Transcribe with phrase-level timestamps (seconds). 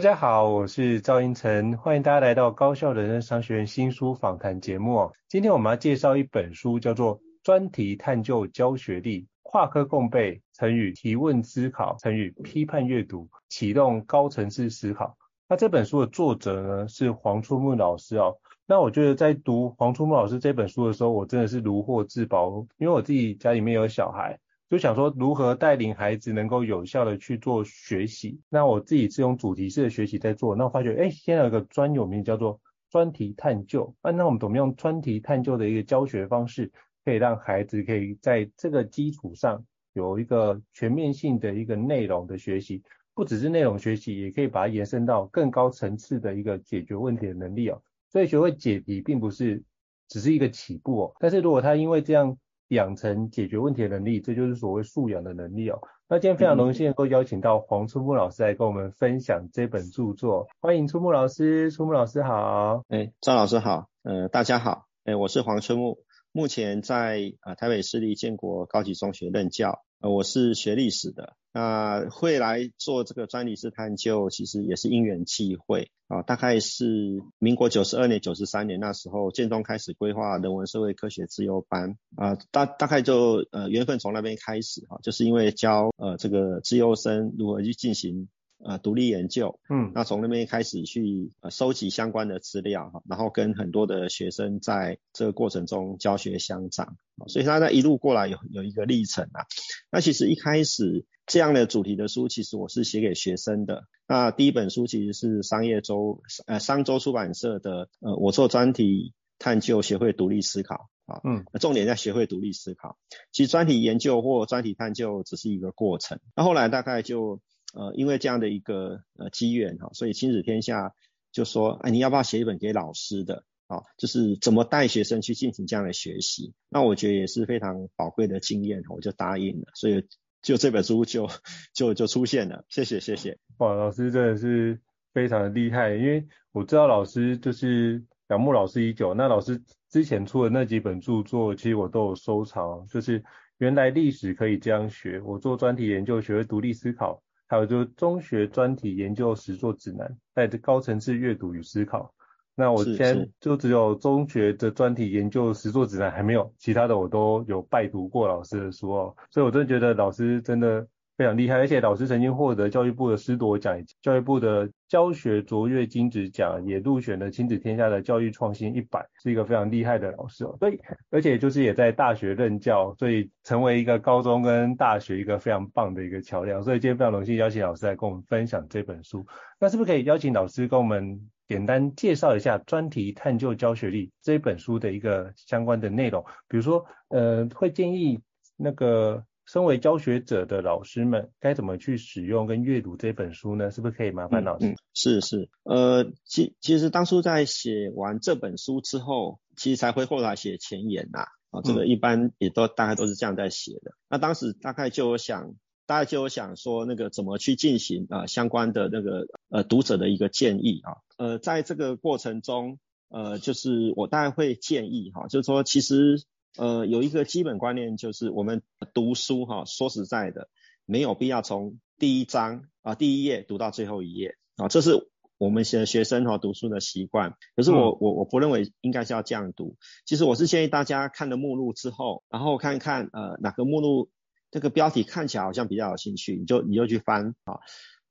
[0.00, 5.12] 大家好，我是赵英成，欢迎大家来到高校人生商学院新书访谈节目。
[5.28, 15.04] 今天我们要介绍一本书，叫做《专题探究教学力：跨科共备成语提问思考，成语批判阅读，启动高层次思考》。
[15.50, 18.38] 那这本书的作者呢是黄春木老师哦。
[18.64, 24.38] 那我觉得在读黄春木老师这本书的时候，我真的是如获至宝，因为我自己家里面有小孩。
[24.70, 28.40] 就想说如何带领孩子能够有效的去做学习。
[28.48, 33.92] 那我自己是用主题式的学习在做，那我发觉，哎，现在有一个专有名叫做专题探究。
[34.02, 36.70] 啊，那我们怎么用专题探究的一个教学方式，
[37.04, 39.60] 可以让孩子可以在这个基础上
[39.92, 42.80] 有一个全面性的一个内容的学习，
[43.12, 47.82] 不只是内容学习，也可以把它延伸到更高层次的一个解决问题的能力哦。
[48.08, 49.60] 所以学会解题并不是
[50.06, 52.38] 只是一个起步哦，但是如果他因为这样。
[52.70, 55.78] 养成解决问题的能力，这就是所谓素养的能力哦。
[56.08, 61.70] 那今天非常荣幸能够邀请到黄春木老师来跟我们分享这本著作，欢迎春木老师。
[61.70, 65.98] 春木老师好，哎，赵老师好，呃，大家好，哎，我是黄春木，
[66.32, 69.80] 目前在啊台北市立建国高级中学任教。
[70.00, 76.22] 呃，我是学历史的，那会来做这个专利式探究，其实也是因缘际会啊。
[76.22, 88.28] 大概是民国九十二年、九十三年那时候，建中开始规划人文社会科学自由班啊，大大概就呃缘分从那边开始哈，就是因为教呃这个自由生如何去进行。
[88.62, 99.46] 呃，独立研究，嗯，那从那边开始去呃收集相关的资料哈，然后跟很多的学生在这个过程中教学相长，所以他在一路过来有有一个历程啊。
[99.90, 103.84] 那其实一开始这样的主题的书，其实我是写给学生的。
[104.06, 112.98] 那第一本书其实是商业周呃商周出版社的呃我做专题探究，学会独立思考啊，嗯，重点在学会独立思考。
[113.32, 117.40] 其实专题研究或专题探究只是一个过程，那后来大概就。
[117.74, 120.92] 呃，因为这样的一个呃机缘哈，所以亲子天下
[121.30, 123.82] 就说，哎，你要不要写一本给老师的啊？
[123.96, 126.52] 就是怎么带学生去进行这样的学习？
[126.68, 129.68] 那我觉得也是非常宝贵的经验，我就答应了。
[129.74, 130.04] 所以
[130.42, 131.28] 就这本书就
[131.72, 132.64] 就就出现了。
[132.68, 133.38] 谢谢谢谢。
[133.58, 134.80] 哇，老师真的是
[135.14, 139.14] 非常的厉害，因为我知道老师就是仰慕老师已久。
[139.14, 142.84] 那老师之前出的那几本著作，其实我都有收藏。
[142.88, 143.22] 就是
[143.58, 147.22] 原来历史可以这样学，我做专题研究，学会独立思考。
[147.50, 152.14] 还有就是中学专题研究实作指南，带着高层次阅读与思考。
[152.54, 159.16] 那我现在就只有中学的专题研究实作指南还没有，其他的我都有拜读过老师的书哦。
[159.30, 160.86] 所以我真的觉得老师真的。
[161.16, 170.56] 非常厉害，而且老师曾经获得教育部的师铎奖，教育部的教学卓越金质奖，也入选了亲子天下的教育创新一百，是一个非常厉害的老师哦。
[170.58, 176.60] 所以，而且就是也在大学任教，所以成为一个高中跟大学一个非常棒的一个桥梁。
[176.60, 179.24] 所以今天非常荣幸邀请老师来跟我们分享这本书。
[179.60, 186.24] 那是不是可以邀请老师跟我们简单介绍一下《专题探究教学力》这本书的一个相关的内容？
[186.48, 188.20] 比如说，呃，会建议
[188.56, 189.24] 那个。
[189.52, 193.72] 身为教学者的老师们该怎么去使用跟阅读这本书呢？
[193.72, 194.66] 是不是可以麻烦老师？
[194.66, 201.26] 嗯嗯、是是，呃，其其实当初在写完这本书之后，其实才会后来写前言呐、啊。
[201.50, 203.90] 啊，这个一般也都大概都是这样在写的。
[204.08, 216.22] 那当时大概就有想，大概就有想说那个怎么去进行啊相关的那个呃读者的一个建议啊，呃，在这个过程中，呃，就是我大概会建议哈，就是说其实
[216.56, 218.62] 呃有一个基本观念，就是我们
[218.94, 220.48] 读书哈，说实在的，
[220.84, 225.08] 没有必要从第一章啊第一页读到最后一页啊，这是。
[225.40, 229.78] 我们学学生哈读书的习惯，可是我我我不认为应该是要这样读。
[230.04, 234.10] 其实我是建议大家看了目录之后，然后看看呃哪个目录
[234.50, 237.60] 这个标题看起来好像比较有兴趣，你就你就去翻啊。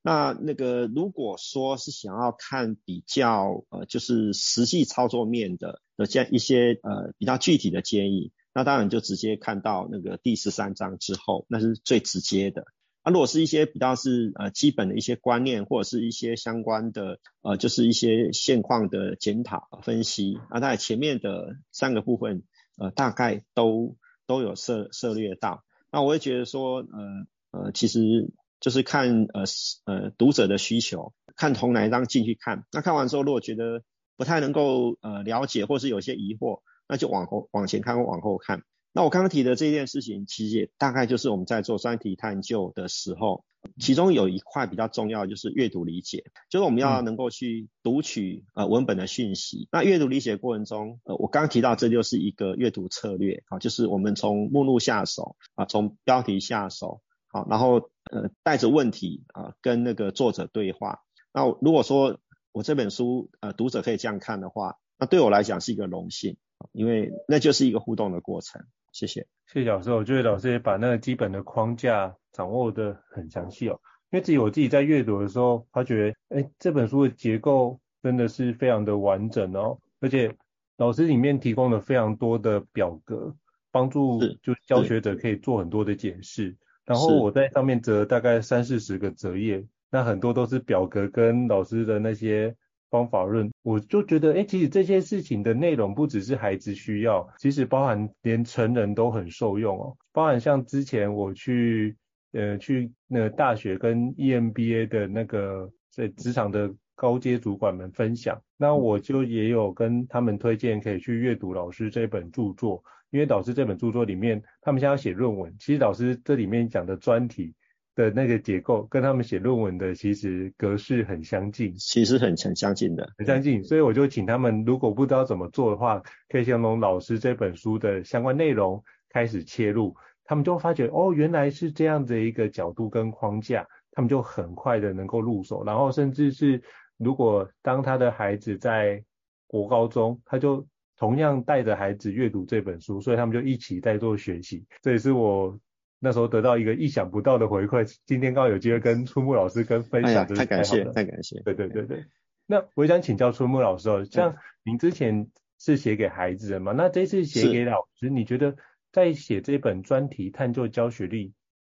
[0.02, 12.64] 那那个如果说是想要看比较呃就是实际操作面的的这样一些呃比较具体的建议，那当然就直接看到那个第十三章之后，那是最直接的。
[13.02, 22.42] 那、啊、如果是一些比较是呃基本的一些观念，或者是一些相关的呃就是一些现况的检讨分析，啊，在前面的三个部分
[22.78, 23.96] 呃大概都
[24.26, 25.64] 都有涉涉猎到。
[25.90, 28.30] 那我会觉得说呃呃其实
[28.60, 29.42] 就是看呃
[29.86, 32.64] 呃读者的需求，看同哪一章进去看。
[32.70, 33.82] 那看完之后，如果觉得
[34.16, 38.62] 不太能够呃了解，或是有些疑惑，那就往后往前看或往后看。
[38.92, 43.44] 那我刚刚提的这件事情，其实也大概就是我们在做专题探究的时候，
[43.78, 49.68] 其中有一块比较重要，就是阅读理解，就是我们要能够去读取呃文本的讯息。
[49.70, 57.00] 那阅读理解过程中，呃，我刚刚提到这就是一个阅读策略，啊，就是我们从目录下手啊，从标题下手，
[57.32, 61.00] 好，然后呃带着问题啊跟那个作者对话。
[61.32, 62.18] 那如果说
[62.52, 66.36] 我这本书呃读者可以这样看的话，那对我来讲是一个荣幸，
[66.72, 68.62] 因为那就是一个互动的过程。
[68.92, 69.92] 谢谢，谢谢老师。
[69.92, 73.80] 我觉得老师也把那个基本的框架掌握得很详细哦。
[74.10, 79.78] 因为自己我自己在阅读的时候，发觉，哎，这本书的结构真的是非常的完整哦。
[80.00, 80.34] 而且
[80.76, 83.36] 老师里面提供了非常多的表格，
[83.70, 86.56] 帮助就教学者可以做很多的解释。
[86.90, 92.54] 然后我在上面折大概三四十个折页，那很多都是表格跟老师的那些。
[92.90, 99.96] 方法论，我就觉得，哎，其实这些事情的内容不只是孩子需要，其实包含连成人都很受用哦。
[100.10, 101.96] 包含像之前我去，
[102.32, 117.54] 呃，去那个大学跟 EMBA 的那个在职场的高阶主管们分享，那我就也有跟他们推荐可以去阅读老师这本著作，因为老师这本著作里面，他们现在要写论文，其实老师这里面讲的专题。
[117.96, 123.62] 的那个结构跟他们写论文的其实格式很相近，其实很很相近的，很相近。
[123.62, 135.62] 所以我就请他们，如果不知道怎么做的话，可以先从老师这本书的相关内容开始切入，他们就发觉哦，原来是这样的一个角度跟框架，他们就很快的能够入手。
[135.64, 136.62] 然后甚至是
[136.96, 139.02] 如果当他的孩子在
[139.46, 140.64] 国高中，他就
[141.00, 144.66] 同样带着孩子阅读这本书，所以他们就一起在做学习。
[144.82, 145.58] 这也是我。
[146.02, 151.42] 那时候得到一个意想不到的回馈，今天刚好有机会跟春木老师跟分享，太感谢，太感谢。
[151.42, 152.06] 对对对对，
[152.46, 156.72] 那我想请教春木老师哦，像您之前是写给孩子的嘛？
[156.72, 158.56] 那这次写给老师，你觉得
[158.92, 161.34] 在写这本专题探究教学力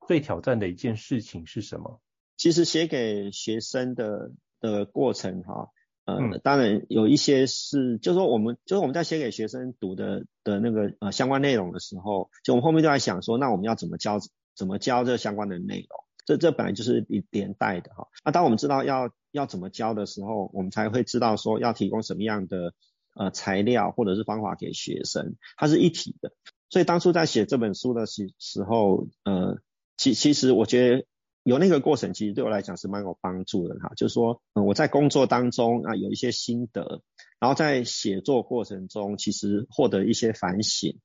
[0.08, 2.00] 最挑战的一件事情是什么？
[2.38, 5.68] 其实写给学生的的过程哈。
[6.06, 14.18] 呃，当然有一些是，就是说我们就是我们在写给学生读的的那个呃相关内容的时候，就我们后面就在想说，那我们要怎么教，
[14.54, 16.04] 怎么教这相关的内容？
[16.26, 18.08] 这这本来就是一连带的哈。
[18.22, 22.74] 那当我们知道要要怎么教的时候，我们才会知道说要提供什么样的
[23.14, 26.32] 呃材料或者是方法给学生，它是一体的。
[26.68, 29.58] 所以当初在写这本书的时时候，呃，
[29.96, 31.06] 其其实我觉得。
[31.44, 33.92] 有那个过程，其实对我来讲是蛮有帮助的哈。
[33.96, 37.02] 就是说，嗯，我在工作当中啊有一些心得，
[37.38, 40.98] 然后在写作过程中，其实获得一些反省，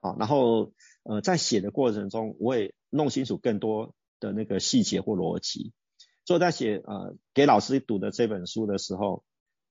[0.00, 0.72] 好，然后
[1.04, 5.72] 呃在写的过程中，我也弄清楚更多的那个细节或逻辑。
[6.26, 9.22] 所以在写呃给老师读的这本书的时候，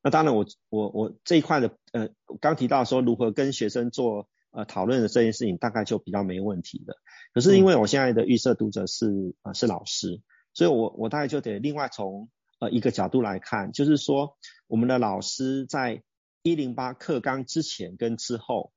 [0.01, 4.30] 那当然我我我这一块的呃刚提到说如何跟学生做。
[4.54, 6.96] 呃，讨论的这件事情大概就比较没问题的。
[7.34, 10.22] 可是因为我现在的预设读者是呃是老师，
[10.54, 12.30] 所以我我大概就得另外从
[12.60, 16.04] 呃一个角度来看，就是说我们的老师在
[16.44, 18.72] 一零八课纲之前跟之后，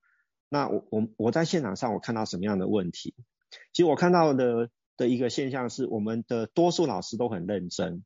[0.48, 3.14] 那我我我在现场上我看到什么样的问题？
[3.74, 8.02] 其实我看到的的一个现象是，我们的多数老师都很认真，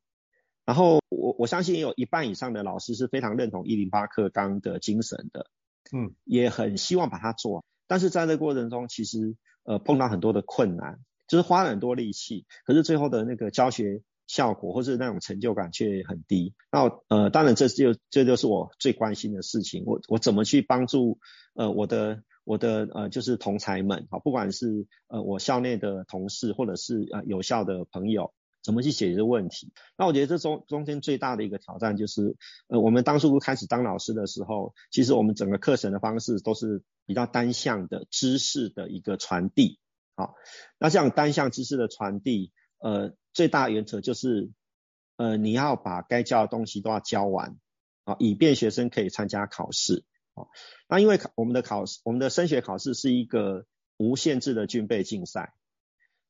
[0.65, 5.49] 然后我我相信也有一半以上的老师是非常认同一零八课纲的精神的。
[5.91, 16.53] 嗯，也很希望把它做，但是在这过程中，其实呃碰到很多的困难，就是花了很多力气，可是最后的那个教学效果或是那种成就感却很低。
[16.71, 21.19] 那呃当然这就这就是我最关心的事情，我我怎么去帮助
[21.53, 28.33] 呃我的我的呃就是同侪们，好，不管是呃我校内的同事或者是呃有效的朋友，
[28.63, 29.73] 怎么去解决问题？
[29.97, 32.35] 那我觉得这中中间最大的一个挑战就是，
[32.67, 39.79] 呃，我们当初开始当老师的时候，其实我们整个课程的方式都是比较单向的知识的一个传递，
[40.15, 40.35] 好，
[40.77, 44.51] 那这样单向知识的传递，呃，最大原则就是，
[45.17, 47.57] 呃，你要把该教的东西都要教完，
[48.03, 50.45] 啊，以便学生可以参加考试，啊，
[50.87, 53.65] 那因为考我们的考试，我们的升学考试是一个
[53.97, 55.53] 无限制的军备竞赛。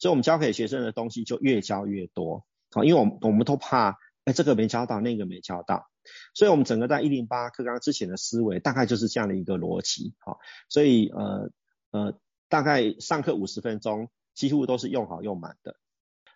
[0.01, 5.86] 所以我们教给学生的东西就越教越多，好，因为我们我们都怕，哎，这个没教到，那个没教到，
[6.34, 10.39] 所以我们整个在一零八课纲之前的思维大概就是这样的一个逻辑，好，
[10.70, 11.51] 所以呃
[11.91, 15.75] 呃，大概上课五十分钟，几乎都是用好用满的，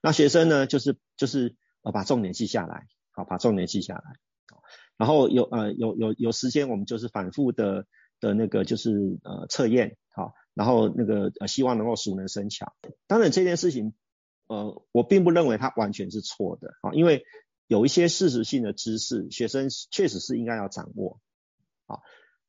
[0.03, 4.03] 那学生呢就是就是呃把重点记下来，好，把重点记下来，
[4.95, 7.87] 然后有呃有有有时间我们就是反复的
[8.19, 8.91] 的那个就是
[9.23, 10.35] 呃测验，好。
[10.55, 12.73] 然后那个呃，希望能够熟能生巧。
[13.05, 13.93] 当然这件事情，
[14.47, 17.25] 呃，我并不认为它完全是错的啊，因为
[17.67, 21.19] 有一些事实性的知识，学生确实是应该要掌握
[21.87, 21.99] 啊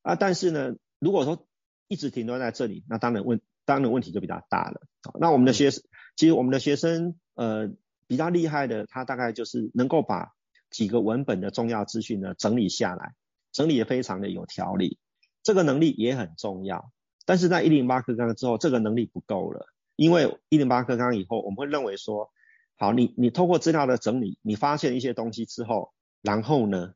[0.01, 0.15] 啊。
[0.15, 1.45] 但是呢，如果说
[1.87, 4.81] 一直停留在这里，那当然问当然问题就比较大了。
[5.19, 5.83] 那我们的学生，
[6.15, 7.69] 其实我们的学生呃
[8.07, 10.31] 比较厉害的，他大概就是能够把
[10.69, 13.15] 几个文本的重要资讯呢整理下来，
[13.51, 14.97] 整理的非常的有条理，
[15.43, 16.89] 这个能力也很重要。
[17.27, 19.67] 但是在一零八课纲之后，这个能力不够了，
[19.97, 22.31] 因为一零八课纲以后，我们会认为说，
[22.77, 25.91] 好，你你透过资料的整理，你发现一些东西之后，
[26.21, 26.93] 然后呢，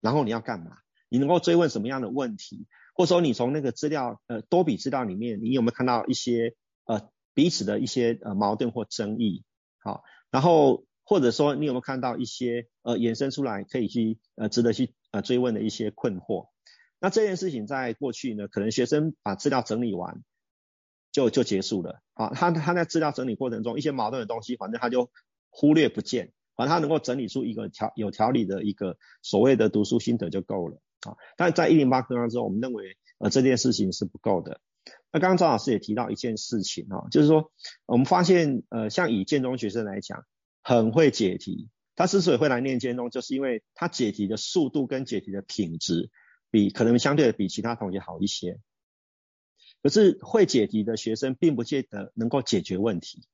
[0.00, 0.78] 然后你要干嘛？
[1.08, 2.68] 你能够追问什么样的问题？
[2.94, 9.42] 或者说你从那个资料，呃，多笔资料里面，你有没有看到一些呃彼此的一些呃矛盾或争议？
[9.78, 16.48] 好，然后或者说你有没有看到一些呃衍生出来可以去呃值得去呃追问的一些困惑？
[17.00, 20.22] 那这件事情在过去呢，可能学生把资料整理完
[21.12, 22.00] 就就结束了。
[22.14, 25.10] 好，他他在资料整理过程中一些矛盾的东西，反正他就
[25.50, 26.32] 忽略不见。
[26.56, 30.80] 反正他能够整理出一个条有条理的一个所谓的读书心得就够了。
[31.06, 34.60] 啊，但在一零八课纲之后，我们认为呃这件事情是不够的。
[35.12, 37.52] 那刚刚张老师也提到一件事情啊，就是说
[37.86, 40.24] 我们发现呃像以建中学生来讲，
[40.64, 41.68] 很会解题。
[41.94, 46.10] 他之所以会来念建中，就是因为他解题的速度跟解题的品质。
[46.50, 48.58] 比可能相对的比其他同学好一些，
[49.82, 53.26] 可是会解题的学生并不见得能够解决问题。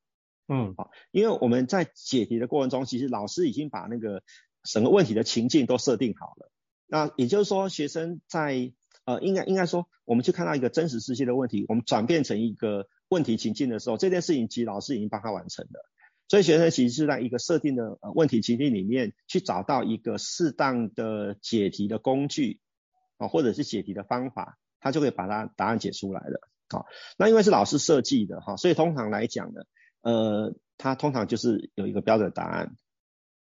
[0.47, 4.21] 嗯，好，因为我们在解题的过程中，其实老师已经把那个
[4.63, 6.51] 整个问题的情境都设定好了。
[6.87, 8.71] 那也就是说，学生在
[9.05, 15.89] 呃，应该应该说，我们去看到一个真实世界的问题，我们转变成一个问题情境的时候，这件事情其实老师已经帮他完成了。
[16.27, 22.59] 所以学生其实是在一个设定的呃问题情境里面去找到一个适当的解题的工具。
[23.17, 26.49] 啊，或者是解题的方法，他就会把它答案解出来了。
[26.69, 29.61] 好，那因为是老师设计的哈，所以通常来讲呢，
[30.01, 32.75] 呃，他通常就是有一个标准答案。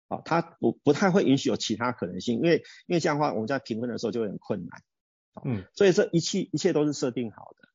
[0.08, 4.82] 好，他不不太会允许有其他可能性，因为因为这样的话，我们在评分的时候就会很困难。
[5.44, 7.68] 嗯，所以这一切一切都是设定好的。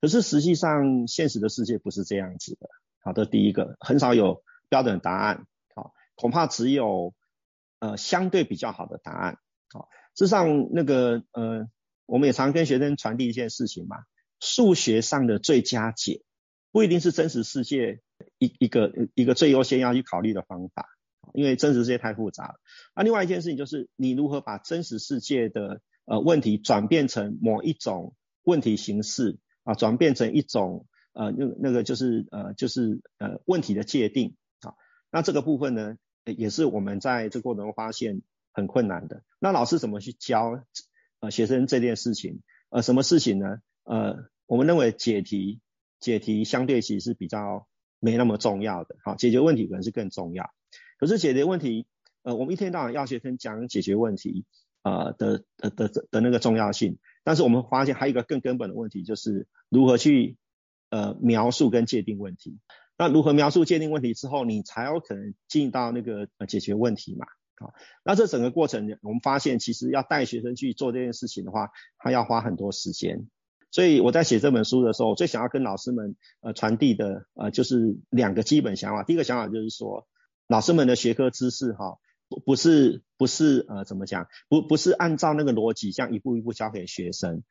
[0.00, 2.68] 可是实际上现实的世界不是这样子的。
[2.98, 5.46] 好的，第一个很少有标准答案。
[5.74, 7.14] 好，恐怕只有
[7.78, 9.38] 呃相对比较好的答案。
[10.16, 11.68] 事实上，那个呃，
[12.06, 13.98] 我们也常跟学生传递一件事情嘛，
[14.40, 16.22] 数学上的最佳解
[16.72, 18.00] 不一定是真实世界
[18.38, 20.86] 一一个一个最优先要去考虑的方法，
[21.34, 22.54] 因为真实世界太复杂了。
[22.94, 34.72] 那另外一件事情就是，你如何把真实世界的呃问题转变成某一种问题形式啊，转变成一种呃那那个就是呃就是呃问题的界定啊，
[35.10, 38.22] 那这个部分呢，也是我们在这过程中发现。
[38.56, 40.64] 很困难的，那老师怎么去教
[41.20, 42.40] 呃学生这件事情？
[42.70, 43.58] 呃，什么事情呢？
[43.84, 45.60] 呃，我们认为解题
[46.00, 47.68] 解题相对其实是比较
[48.00, 50.48] 没那么重要的，好，解决问题可能是更重要。
[50.98, 51.86] 可是解决问题，
[52.22, 54.46] 呃，我们一天到晚要学生讲解决问题
[54.80, 60.38] 啊、呃、的的的的的那个重要性，但是我们发现还有一个更根本的问题，就是如何去
[60.88, 62.58] 呃描述跟界定问题。
[62.96, 67.26] 那如何描述界定问题之后，你才有可能进到那个呃解决问题嘛？
[67.58, 67.72] 好，
[68.04, 73.28] 那这整个过程，我们发现其实要带学生去做这件事情的话，他要花很多时间。
[73.70, 79.02] 所以我在写这本书的时候，我最想要跟老师们呃传递的呃就是两个基本想法。
[79.02, 80.06] 第一个想法就是说，
[80.46, 81.98] 老师们的学科知识哈，
[82.28, 87.42] 不不是不是呃怎么讲，不不是按照那个逻辑这样一步一步教给学生，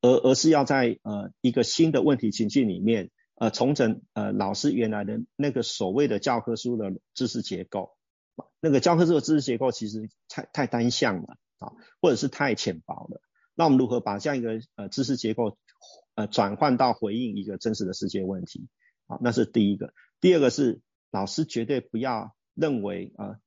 [0.00, 7.90] 而而是要在呃一个新的问题情境里面呃重整呃老师原来的那个所谓的教科书的知识结构。
[8.60, 13.20] 那个教科书的知识结构其实太太单向了啊，或者是太浅薄了。
[13.54, 15.58] 那我们如何把这样一个呃知识结构
[16.14, 18.68] 呃转换到回应一个真实的世界问题，
[19.06, 19.92] 好，那是第一个。
[20.20, 23.38] 第二个是老师绝对不要认为呃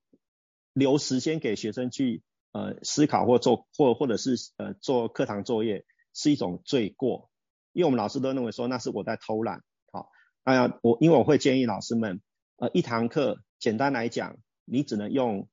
[0.74, 7.29] 留时间给学生去呃思考或做或或者是呃做课堂作业是一种罪过，
[7.72, 10.10] 因为我们老师都认为说那是我在偷懒，好，
[10.43, 12.22] 哎呀我因为我会建议老师们
[12.58, 15.48] 呃一堂课简单来讲你只能用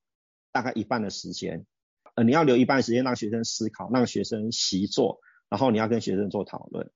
[0.53, 1.67] 大概一半的时间。
[2.15, 6.91] 呃，你要留一半时间让学生思考，让学生习作，然后你要跟学生做讨论。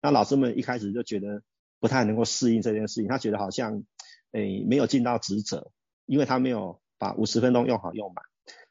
[0.00, 1.42] 那老师们一开始就觉得
[1.78, 3.84] 不太能够适应这件事情，他觉得好像
[4.32, 5.70] 诶没有尽到职责，
[6.06, 8.24] 因为他没有把五十分钟用好用满。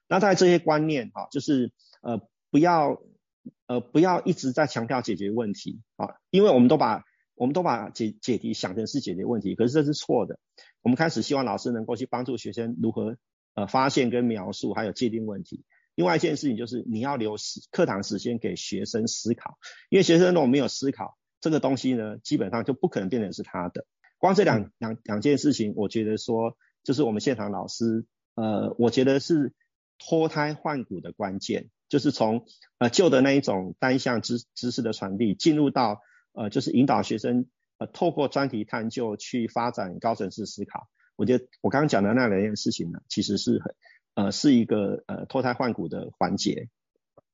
[0.08, 3.01] 那在这些观念哈，就是呃不要
[3.68, 7.04] 呃不要一直在强调解决问题啊，因为我们都把
[7.36, 10.39] 我们都把解解题想成是解决问题，可是这是错的。
[10.86, 13.18] 我们开始希望老师能够去帮助学生如何
[13.56, 15.63] 呃发现跟描述，还有界定问题。
[15.96, 19.58] 另外一件事情就是你要留时课堂时间给学生思考，
[19.89, 23.88] 因为学生如果没有思考这个东西呢，基本上就不可能变成是他的。
[24.20, 29.54] 光这两两两件事情，我觉得说就是我们现场老师，呃，我觉得是
[29.98, 32.46] 脱胎换骨的关键，就是从
[32.77, 36.01] 呃旧的那一种单向知知识的传递，进入到
[36.34, 40.88] 呃就是引导学生呃透过专题探究去发展高层次思考。
[41.15, 43.75] 我觉得我刚刚讲的那两件事情呢，其实是很。
[44.15, 46.70] 呃，是一个呃脱胎换骨的环节。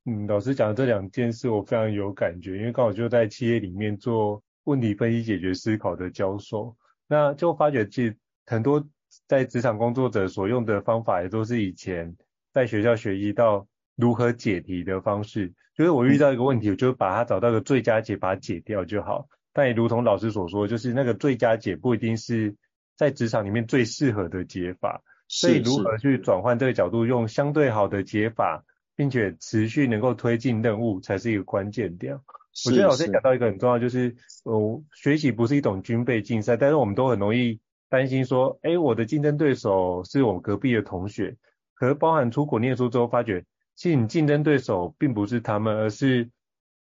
[0.03, 6.75] 嗯，老师讲的这两件事我非常有感觉，因为刚好就在企业里面做问题分析、解决思考的教授，
[7.07, 8.17] 那就发觉其实
[8.47, 8.83] 很多
[9.27, 12.17] 在职场工作者所用的方法也都是以前
[12.51, 19.27] 在学校学习到如何解题的方式，就是我遇到一个问题，我就把它找到一个最佳解，把它解掉就好。
[19.53, 22.55] 但也如同老师所说，就是那个最佳解不一定是
[22.95, 25.01] 在职场里面最适合的解法。
[25.27, 28.65] 所以如何去转换这个角度，用相对好的解法，
[28.97, 32.19] 并且持续能够推进任务，才是一个关键点。
[32.65, 41.37] 我觉得老师讲到一个很重要，就是哦，学习不是一种军备竞赛，但是我们都很容易担心说，哎，我的竞争对手是我们隔壁的同学。
[41.73, 43.45] 可是包含出国念书之后，发觉
[43.77, 46.29] 其实你竞争对手并不是他们，而是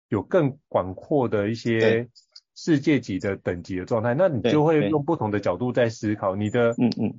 [0.09, 2.07] 有更广阔的一些
[2.55, 4.13] 世界级的等级的状态。
[4.13, 7.13] 那你就会用不同的角度在思考你的，嗯嗯。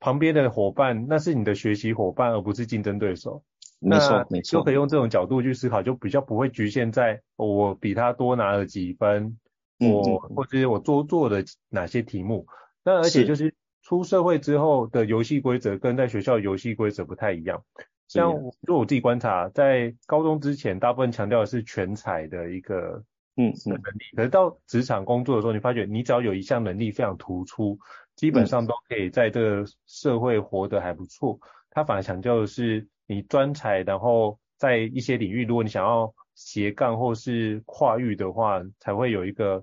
[0.00, 3.42] 旁边的伙伴，那是你的学习伙伴，而不是竞争对手。
[3.78, 9.38] 没错，没错，就可以用这种角度去思考，就比较不会局限在我比他多拿了几分，
[9.78, 12.46] 嗯、我或者是我多做的哪些题目。
[12.82, 17.62] 那而且就是出社会之后的游戏规则跟在学校游戏规则不太一样。
[18.08, 18.32] 像
[18.66, 23.04] 就我自己观察，在高中之前，大部分强调的是全才的一个
[23.36, 27.78] 嗯能力，可是到职场工作的时候，你发觉你只要有一项能力非常突出。
[28.16, 31.38] 基本上都可以在这个社会活得还不错。
[31.70, 39.62] 他反而强调的是你专才，然后在一些领域，如果你想要斜杠或是跨域的话，才会有一个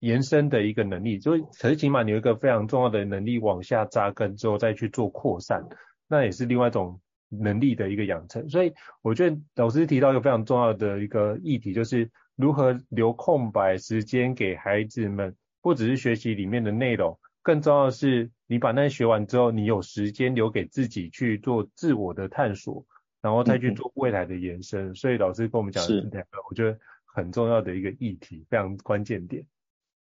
[0.00, 1.20] 延伸的一个能力。
[1.20, 5.64] 所以，可是起码你有一个非常重要的能力往下扎根之后再去做扩散，
[6.08, 8.48] 那也是另外一种能力的一个养成。
[8.48, 17.18] 所以，我觉得老师提到一个非常重要的一个议题，就是如何留空白时间给孩子们，不只是学习里面的内容。
[17.42, 22.86] 更重要的是，你把那些学完之后，你有时间留给自己去做自我的探索，
[23.20, 24.90] 然后再去做未来的延伸。
[24.90, 29.44] 嗯、所以老师跟我们讲的是两个，我觉得很重要的一个议题，非常关键点。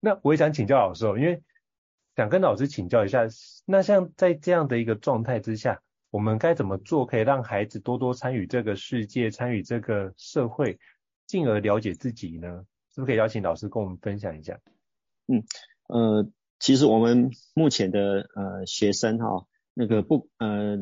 [0.00, 1.42] 那我也想请教老师哦，因为
[2.16, 3.26] 想跟老师请教一下，
[3.66, 10.78] 那像在这样的一个状态之下，我们该怎么做可以让孩子多多参与这个世界，参与这个社会，
[11.26, 12.64] 进而了解自己呢？
[12.94, 14.60] 是不是可以邀请老师跟我们分享一下？
[15.26, 15.44] 嗯，
[15.88, 16.30] 呃。
[16.58, 20.78] 其实我们目前的呃学生哈、哦，那个不呃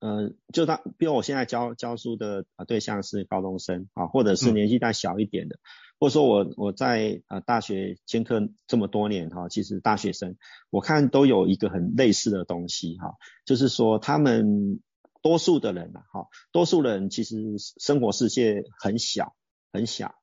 [0.00, 5.60] 呃，就当比如我现在教教书的对象是高中生啊，或者是年纪再小一点的，嗯、
[6.00, 10.38] 或者说我我在呃大学兼课这么多年哈，其实大学生
[10.70, 13.12] 我看都有一个很类似的东西哈，
[13.44, 14.80] 就是说他们
[15.20, 19.36] 多数的人哈，多数人其实生活世界很小
[19.72, 20.14] 很小。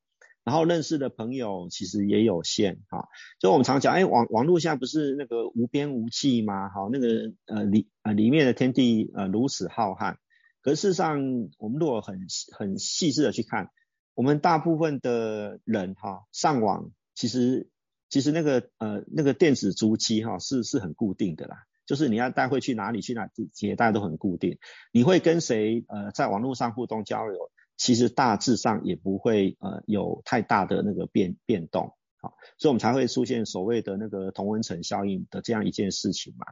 [0.43, 3.07] 然后认识的朋友其实也有限哈，
[3.39, 6.69] 就我们常讲，哎，网网络现在不是那个无边无际吗？
[6.69, 10.17] 哈，那个呃里呃里面的天地呃如此浩瀚，
[10.61, 11.17] 可事实上，
[11.57, 12.19] 我们如果很
[12.55, 13.71] 很细致的去看，
[14.13, 17.67] 我们大部分的人哈上网，其实
[18.07, 24.59] 其实那个呃那个电子足迹哈是是很固定的啦，就是你要带会去哪里去哪，其实大家都很固定，
[24.91, 27.49] 你会跟谁呃在网络上互动交流？
[27.77, 36.45] 其实大致上也不会呃有太大的那个变变动，好，所以我们才会出现所谓的那个同温层效应的这样一件事情嘛。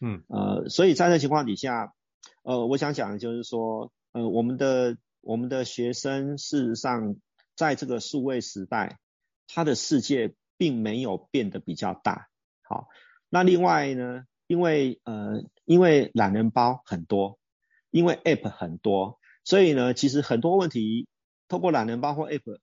[0.00, 1.94] 嗯，呃，所以在这情况底下，
[2.42, 7.16] 呃，我想讲的就是说，呃，我们的我们的学生事实上
[7.54, 8.98] 在这个数位时代，
[9.48, 12.28] 他的世界并没有变得比较大。
[12.62, 12.88] 好，
[13.30, 17.38] 那另外呢，因为呃，因为懒人包很多，
[17.90, 21.06] 因为 App 很多，所以呢，其实很多问题
[21.46, 22.58] 透过懒人包或 App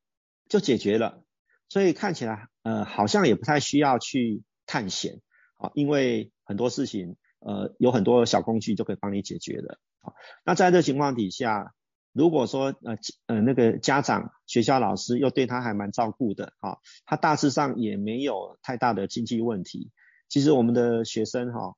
[0.50, 1.24] 就解决了，
[1.70, 5.22] 所以看起来呃好像也不太需要去探险，
[5.56, 9.80] 啊，因为很多事情呃有很多小工具就可以帮你解决了。
[10.00, 11.74] 好，那在这情况底下，
[12.12, 19.90] 如果说呃呃那个家长、学校老师又对他还蛮照顾的，哈，他大致上也没有太大的经济问题。
[20.28, 21.76] 其实我们的学生哈，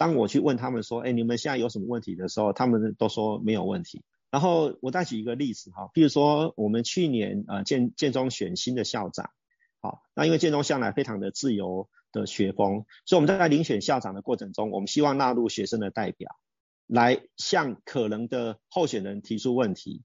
[0.00, 4.02] 当我去问他们说，哎，你们现在有什么问题的时候，他们都说没有问题。
[4.30, 9.28] 然后我再举一个例子哈，比如说我们去年呃建建中选新的校长，
[9.82, 16.30] 好，那因为建中向来非常的自由的学风，所以我们在遴选校长的过程中，我们希望纳入学生的代表。
[16.86, 20.02] 来向可能的候选人提出问题，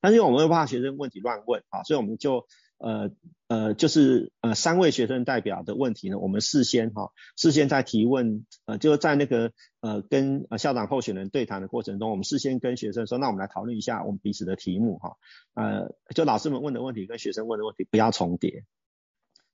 [0.00, 2.46] 但是我们又怕学生问题乱问啊，所以我们就
[2.78, 3.10] 呃
[3.48, 15.16] 呃就是呃三位学生代表的问题呢，我们事先哈、事先在提问呃就在那个呃跟呃校长候选人对谈的过程中，我们事先跟学生说，那我们来讨论一下我们彼此的题目哈、
[15.54, 18.64] 呃就老师们问的问题跟学生问的问题不要重叠，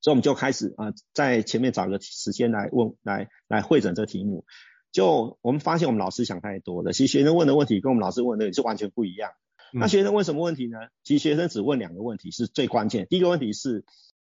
[0.00, 4.44] 所以我们就开始啊在前面找个时间来问来来会诊这题目。
[4.92, 6.92] 就我们发现，我们老师想太多了。
[6.92, 9.32] 其实学生问的问题跟我们老师问的也是完全不一样。
[9.78, 10.78] 那学生问什么问题呢？
[11.02, 13.06] 其实学生只问两个问题是最关键。
[13.10, 13.84] 第一个问题是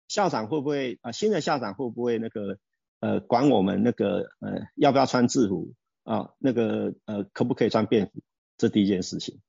[0.08, 2.58] 校长会不会啊、新的校长会不会那个
[3.00, 5.72] 呃管我们那个呃要不要穿制服
[6.04, 6.30] 啊？
[6.38, 8.12] 那个呃可不可以穿便服？
[8.56, 9.40] 这第一件事情。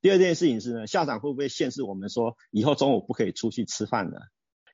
[0.00, 4.20] 第二件事情是呢，校长会不会限制我们说以后中午不可以出去吃饭了？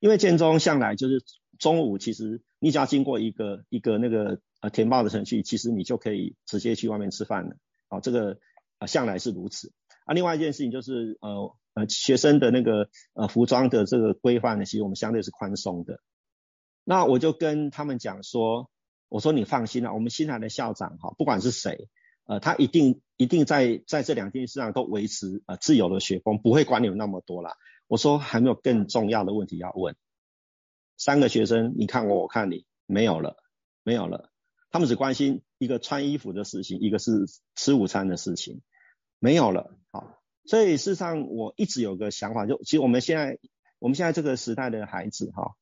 [0.01, 1.23] 因为建中向来就是
[1.59, 4.41] 中午，其实你只要经过一个一个那个。
[4.63, 7.57] 呃，填报的程序，其实你就可以直接去外面吃饭了。
[7.89, 8.39] 啊、哦，这个
[8.79, 9.73] 呃向来是如此。
[10.05, 16.01] 啊，另外一件事情就是呃呃学生的那个呃服装的这个规范呢，其实我们相对是宽松的。
[16.85, 18.71] 那我就跟他们讲说，
[19.09, 21.89] 我说你放心啦，我们新来的校长哈，不管是谁，
[22.25, 27.53] 呃，他一定一定在在这两件事上都维持呃自由的学风，不会管你们那么多啦。
[27.87, 29.95] 我说还没有更重要的问题要问。
[30.97, 33.37] 三个学生，你看我，我看你，没有了，
[33.83, 34.31] 没有了。
[34.71, 38.63] 他们只关心一个穿衣服的事情，一个是吃午餐的事情，
[39.23, 39.71] 没有了。
[39.93, 43.39] 好，所以事实上我一直有个想法，就其实我们现在
[43.79, 45.55] 我们现在这个时代的孩子哈，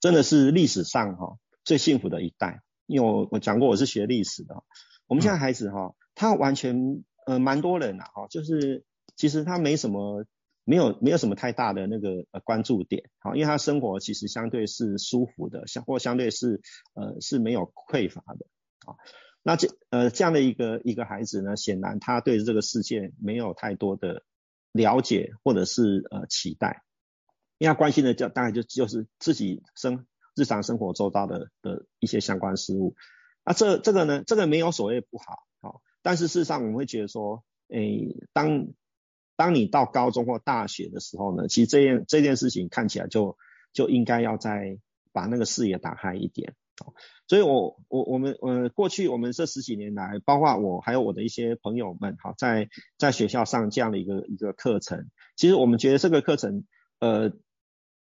[0.00, 2.60] 真的是历史上哈最幸福的一代。
[2.86, 4.62] 因为我我讲过我是学历史的，
[5.06, 8.84] 我们现在孩子哈，他完全呃蛮多人呐哈，就是
[9.16, 10.26] 其实他没什么。
[10.62, 16.60] 没有没有什么太大的那个呃关注点，好，因为他生活其实相对是舒服的，相或相对是
[16.94, 18.46] 呃是没有匮乏的，
[18.86, 18.94] 啊，
[19.42, 24.22] 那这呃这样的一个一个孩子呢，显然他对这个世界没有太多的
[24.72, 26.82] 了解或者是呃期待，
[27.58, 32.94] 因为他关心的就大概就就是自己生日常生活周遭的的一些相关事物，
[33.44, 38.68] 那这这个呢这个没有所谓不好，好，但是事实上我们会觉得说，诶当
[39.36, 43.38] 当你到高中或大学的时候呢，其实这件这件事情看起来就
[43.72, 44.78] 就应该要再
[45.12, 46.54] 把那个视野打开一点。
[47.26, 56.64] 所以我我我们呃过去我们这十几年来，包括我还有我的一些朋友们，哈，在在学校上这样的一个一个课程，其实我们觉得这个课程
[56.98, 57.32] 呃，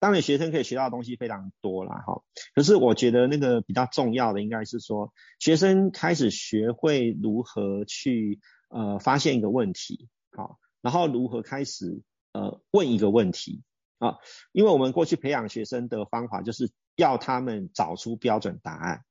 [0.00, 2.22] 当然学生可以学到的东西非常多啦，哈。
[2.54, 10.58] 可是我觉得那个比较重要的应该是说，学生开始学会如何去呃发现一个问题，好。
[10.82, 13.62] 然后如何开始呃问一个问题
[13.98, 14.16] 啊？
[14.52, 19.04] 因为我们过去培养学生的方法就是要他们找出标准答案。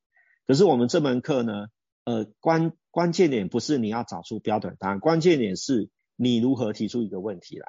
[0.46, 1.68] 可是我们这门课呢，
[2.04, 7.68] 呃关关键点不是你要找出标准答案，关键点是你如何提出一个问题来。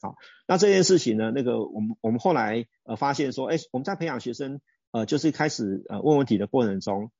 [0.00, 4.60] 好，那这件事情呢，那个我们我们后来呃发现说，哎，我们在培养学生
[4.92, 7.10] 呃就是开始呃问问题的过程中，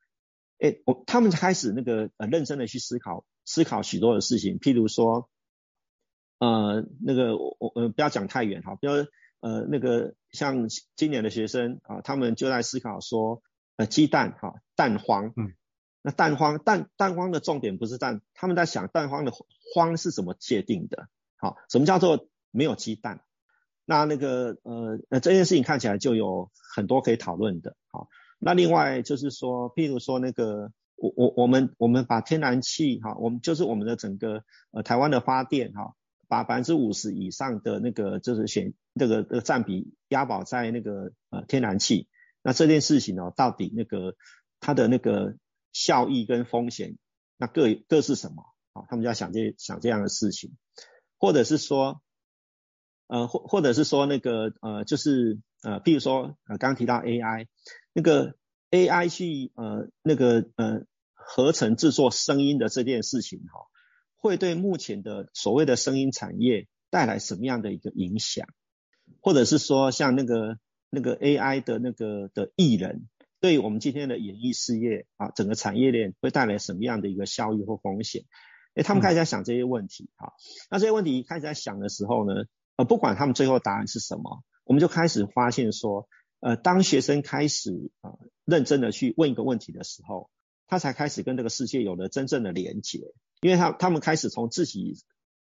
[0.59, 5.29] 哎，我他们开始那个呃认真的去思考思考许多的事情，譬如说。
[6.40, 8.92] 呃，那个我我呃不要讲太远哈，比如
[9.44, 13.42] 呃那个像今年的学生啊，他们就在思考说，
[13.76, 15.52] 呃鸡蛋哈蛋荒，嗯，
[16.00, 19.33] 那蛋荒蛋蛋荒的重点不是蛋，他们在想蛋荒的
[19.74, 21.09] 荒是怎么界定的？
[21.37, 23.20] 好，什么叫做没有鸡蛋？
[23.85, 35.94] 那那个呃呃这件事情看起来就有很多可以讨论的，好，那另外就是说，譬如说那个我我我们我们把天然气哈，我们就是我们的整个呃台湾的发电哈。
[36.26, 42.09] 把百分之五十以上的那个就是选这个这个占比押宝在那个呃天然气，
[42.42, 44.16] 那这件事情呢，到底那个
[44.61, 45.37] 它的那个
[45.72, 46.96] 效益跟风险，
[47.37, 48.44] 那各各是什么？
[48.72, 50.57] 啊，他们就要想这想这样的事情，
[51.18, 52.02] 或者是说，
[53.07, 57.46] 呃或或者是说那个呃就是呃，譬如说呃刚刚提到 AI，
[57.92, 58.35] 那个
[58.70, 63.66] AI 去呃那个呃合成制作声音的这件事情哈、哦，
[64.16, 68.48] 会对目前的所谓的声音产业带来什么样的一个影响？
[69.21, 70.59] 或者是说像那个
[70.90, 73.09] 那个 AI 的那个的艺人，
[73.40, 78.25] 对我们今天的演艺事业啊，整个产业链会带来什么样的一个效益或风险？
[78.75, 80.33] 诶，他们开始在想这些问题哈、
[80.69, 82.45] 那这些问题开始在想的时候呢，
[82.77, 86.09] 呃，不管他们最后答案是什么，我们就开始发现说，
[86.40, 90.29] 呃，当学生开始啊、认真的去问一个问题的时候，
[90.67, 93.12] 他才开始跟这个世界有了真正的连结，
[93.43, 94.97] 因为他他们开始从自己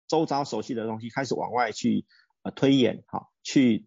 [0.07, 2.07] 周遭熟悉的东西开始往外去
[2.45, 3.87] 呃推演，哈、去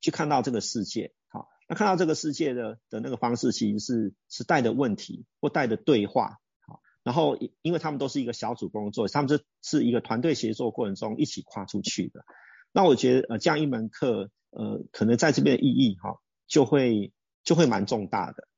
[0.00, 6.40] 去看到这个世界，好、那看到这个世界的的那个方式，其实是是带着问题或带着对话。
[6.66, 12.24] 好然后，因为他们都是一个小组工作，他们是是一个团队协作过程中一起跨出去的。
[12.72, 17.12] 那我觉得，呃，这样一门课，呃，可能在这边的意义哈，就会
[17.44, 18.48] 就会蛮重大的。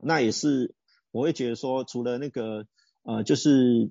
[0.00, 0.74] 那也是，
[1.10, 2.66] 我会觉得说，除了那个，
[3.02, 3.90] 呃，就是，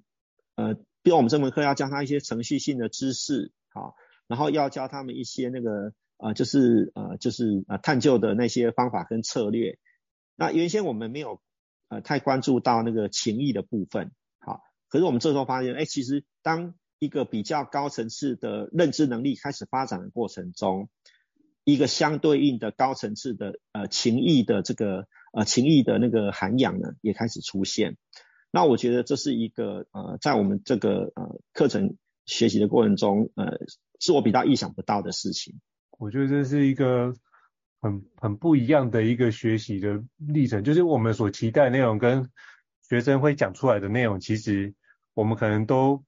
[0.55, 3.95] 呃，比如我们这门课要教他一些程序性的知识，好，
[4.27, 9.77] 然后要教他们一些那个，呃，就是，呃，就是，呃，探究的那些方法跟策略。
[10.35, 11.41] 那原先我们没有。
[11.87, 20.89] 呃，太关注到那个情谊的部分，好，可是我们这时候发现，哎，其实当一个比较高层次的认知能力开始发展的过程中，
[21.63, 27.97] 一个相对应的高层次的呃情谊的这个呃情谊的那个涵养呢，也开始出现。
[28.49, 33.59] 那我觉得这是一个呃，在我们这个呃课程学习的过程中，呃，
[33.99, 35.59] 是我比较意想不到的事情。
[35.97, 37.13] 我觉得这是一个。
[37.81, 42.31] 很很不一样的一个学习的历程，就是我们所期待的内容跟
[42.81, 44.73] 学生会讲出来的内容，其实
[45.13, 46.03] 我们可能都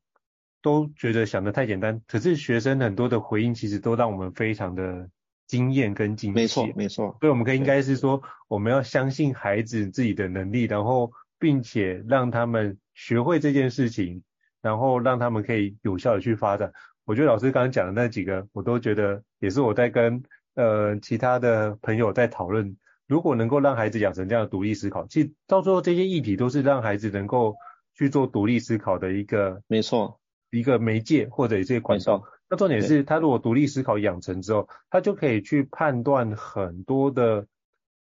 [0.63, 5.07] 都觉得想得太简单，可是学生很多的回应其实都让我们非常的
[5.45, 6.35] 惊艳跟惊喜。
[6.35, 7.15] 没错，没错。
[7.19, 14.23] 所以我们可以应该是说，我们要相信孩子自己的能力，然后并且让他们学会这件事情，
[14.63, 16.73] 然后让他们可以有效的去发展。
[17.07, 20.21] 我觉得老师刚刚讲的那几个，我都觉得也是我在跟。
[20.59, 27.55] 呃，其他的朋友在讨论，如果能够让孩子养成这样的独立思考，其实到最后这些议题都是让孩子能够
[27.93, 32.23] 去做独立思考的一个，没错，一个媒介或者一些管道。
[32.49, 37.45] 那重点是他如果独立思考养成之后，他就可以去判断很多的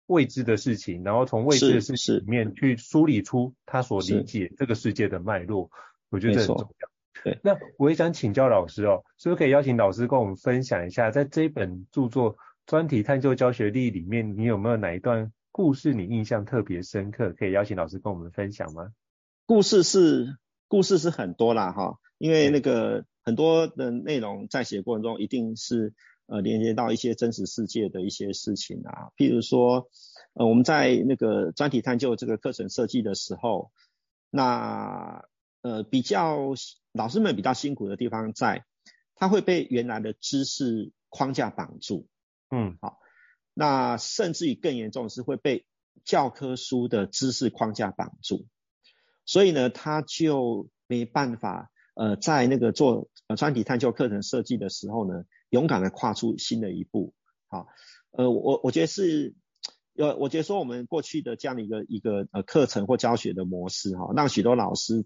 [0.09, 5.71] 未知的事情，然后从未知的事情里面去梳理出他所理解这个世界的脉络。
[6.11, 6.89] 我觉得这很重要。
[7.23, 12.35] 对，那我也想请教老师哦，是不是可以邀请老师跟我们分享一下，在这一本著作
[12.67, 17.33] 《专题探究教学力》里面，你有没有哪一段故事你印象特别深刻？
[17.33, 18.89] 可以邀请老师跟我们分享吗？
[19.47, 20.37] 故事是
[20.69, 25.95] 故事是很多啦哈，因为那个很多的内容在写过程中，一定是
[26.27, 29.89] 呃连接到一些真实世界的一些事情啊，譬如说
[30.33, 33.71] 呃我们在那个专题探究这个课程设计的时候，
[34.31, 35.25] 那
[35.65, 36.55] 呃比较。
[36.97, 38.65] 老师们比较辛苦的地方在，
[39.17, 42.07] 他会被原来的知识框架绑住，
[42.53, 43.01] 嗯，好，
[43.53, 45.67] 那甚至于更严重的是会被
[46.05, 48.47] 教科书的知识框架绑住，
[49.27, 57.13] 所以呢，他就没办法，呃，在那个做呃专题探究课程设计的时候呢，勇敢的跨出新的一步，
[57.49, 57.67] 好，
[58.13, 59.35] 呃，我我觉得是，
[59.97, 65.05] 呃，我觉得说我们过去的这样的一个一个呃课程或教学的模式，哈，让许多老师，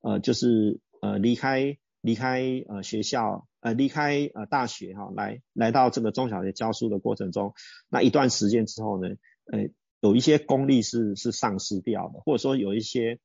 [0.00, 0.80] 呃，就是。
[1.02, 7.54] 呃，离开离开呃学校，呃离开呃大学哈，来来到这个中小学教书的过程中，
[7.88, 9.08] 那一段时间之后呢，
[9.50, 13.18] 呃有一些功力是是丧失掉的，或者说有一些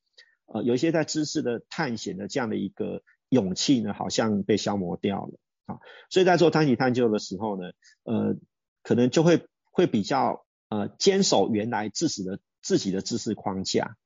[0.46, 5.34] 呃有一些在知识的探险的这样的一个勇气呢，好像被消磨掉了
[5.66, 7.72] 啊，所以在做专题探究的时候呢，
[8.06, 8.38] 呃
[8.84, 13.98] 可能就会会比较呃坚守原来自己的自己的知识框架。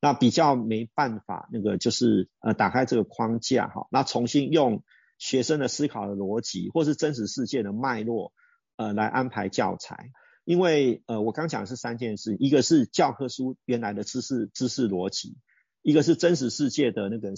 [0.00, 4.84] 那比较没办法，那个就是呃打开这个框架哈，那重新用
[5.18, 8.32] 学生的思考的逻辑，或是真实世界的脉络，
[8.76, 10.10] 呃来安排教材。
[10.44, 15.36] 因为呃我刚讲的是三件事，一个是教科书原来的知识知识逻辑，
[15.82, 17.32] 一个是真实世界的那个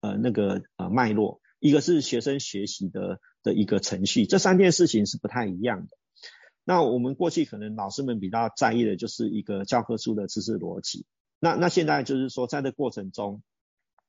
[0.00, 4.24] 呃那个呃脉络，一个是学生学习的的一个程序。
[4.24, 5.88] 这三件事情是不太一样的。
[6.64, 11.04] 那我们过去可能老师们比较在意的就是一个教科书的知识逻辑。
[11.44, 13.42] 那那现在就是说，在这过程中，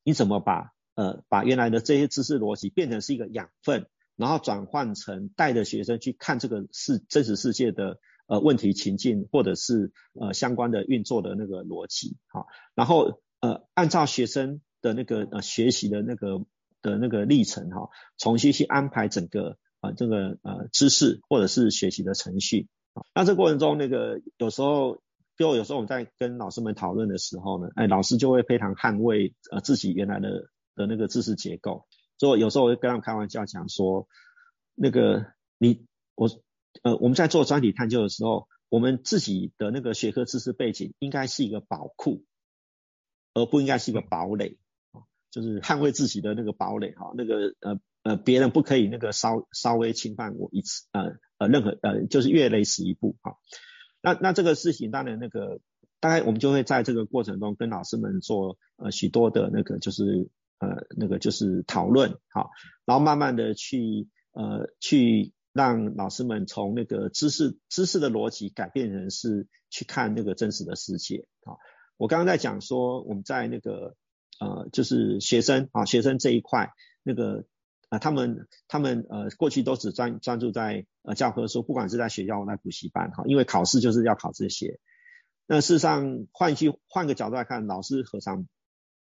[0.05, 16.45] 你怎么把呃把原来的这些知识逻辑变成是一个养分，然后转换成带着学生去看这个世真实世界的呃问题情境，或者是呃相关的运作的那个逻辑，好，然后呃按照学生的那个呃学习的那个
[16.81, 22.69] 的那个历程哈，重新去安排整个啊、呃、这个呃知识或者是学习的程序。
[23.13, 25.01] 那这过程中，那个有时候，
[25.37, 31.85] 就有时候我们在跟老师们讨论的时候呢，哎，老师就会非常捍卫呃自己原来的的那个知识结构。
[32.17, 34.07] 所以有时候我会跟他们开玩笑讲说，
[34.75, 35.25] 那个
[35.57, 36.29] 你我
[36.83, 42.23] 呃我们在做专题探究的时候，我们自己的那个学科知识背景应该是一个宝库，
[43.33, 44.57] 而不应该是一个堡垒，
[45.31, 53.35] 就是捍卫自己的那个堡垒哈，那个呃呃别人不可以那个稍稍微侵犯我一次呃呃任何呃就是越雷池一步哈。
[54.05, 55.59] 那那这个事情当然那个
[55.99, 62.49] 大概我们就会在这个过程中跟老师们做呃许多的那个就是呃那个就是讨论哈，
[62.85, 65.33] 然后慢慢的去呃去。
[65.55, 71.55] 让老师们从那个知识知识的逻辑改变人是去看那个真实的世界啊。
[71.95, 73.95] 我刚刚在讲说我们在那个
[74.41, 77.45] 呃就是学生啊学生这一块那个
[77.99, 84.79] 他们他们呃过去都只专专注在呃教科书，不管是在学校或在补习班哈，因为考试就是要考这些。
[85.47, 88.47] 那事实上换句换个角度来看，老师何尝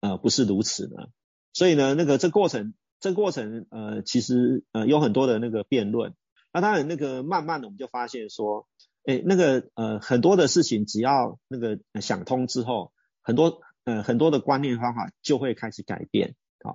[0.00, 1.08] 呃不是如此呢？
[1.52, 6.14] 所以呢那个这过程这过程呃其实呃有很多的那个辩论。
[6.52, 8.66] 那当然，那个慢慢的我们就发现说，
[9.04, 16.74] 诶，那个呃很多的事情，只要那个想通之后，很多呃很多的观念方法就会开始改变啊。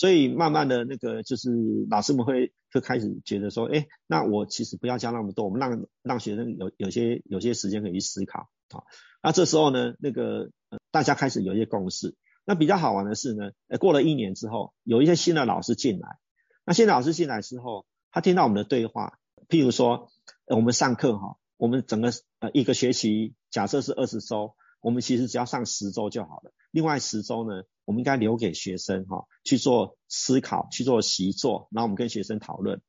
[0.00, 1.50] 所以慢慢的那个就是
[1.90, 8.80] 老师们会就开始觉得说，诶，那我其实不要教那么多，我们让让学生有有些有些时间可以去思考啊。
[9.22, 10.52] 那这时候呢，那个
[10.90, 12.16] 大家开始有一些共识。
[12.46, 16.16] 那比较好玩的是呢，诶，过了一年之后，有一些新的老师进来。
[16.64, 19.18] 那新的老师进来之后，他听到我们的对话，
[19.50, 20.08] 譬如说，
[20.46, 26.52] 我们上课哈，我们整个呃一个学期假设是二十周，我们其实只要上十周就好了。
[26.70, 32.80] 另外十周呢，我们应该留给学生哈去做思考，去做习作，然后我们跟学生讨论。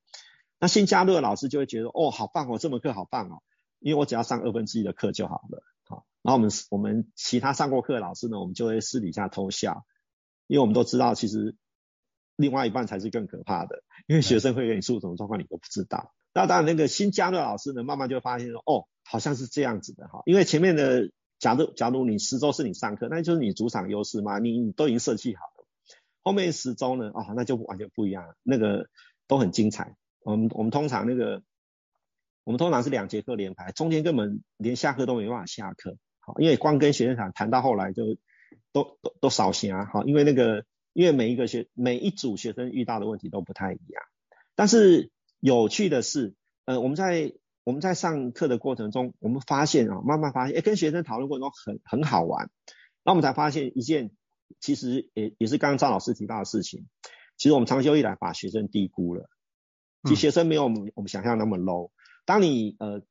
[0.59, 3.41] 那新加入的老师就会觉得哦，好棒哦，这门课好棒哦，
[3.79, 5.63] 因为我只要上二分之一的课就好了。
[5.83, 9.85] 好，然后我们我们其他上过课的老师呢，我们就会私底下偷笑，
[10.47, 11.55] 因为我们都知道其实。
[12.37, 16.11] 另外一半才是更可怕的，因为学生会给你出什么状况你都不知道。
[16.33, 20.23] 那当然，那个新加入的老师呢，慢慢就发现说，哦，好像是这样子的哈。
[20.25, 25.67] 因为前面的，假如假如你十周是你上课，那就是你主场优势嘛，你你都已经设计好了。
[26.21, 28.87] 后面十周呢，啊、哦，那就完全不一样了，那个
[29.27, 29.97] 都很精彩。
[30.23, 31.43] 我们我们通常那个，
[32.45, 38.15] 我们通常是两节课连排，中间根本连下课都没办法下课，好，因为光跟学生谈谈到后来就
[38.71, 40.63] 都都都少些啊，好，因为那个。
[40.93, 44.03] 因为每一个学每一组学生遇到的问题都不太一样，
[44.55, 46.33] 但是有趣的是，
[46.65, 52.49] 呃，我们在我们在上课的过程中，我们发现啊，慢慢发现，哎，跟学生讨论过程中很很好玩，
[53.03, 54.11] 那我们才发现一件，
[54.59, 56.87] 其实也也是刚刚张老师提到的事情，
[57.37, 59.29] 其实我们长久以来把学生低估了，
[60.03, 61.91] 其实学生没有我们我们想象那么 low，
[62.25, 63.01] 当你呃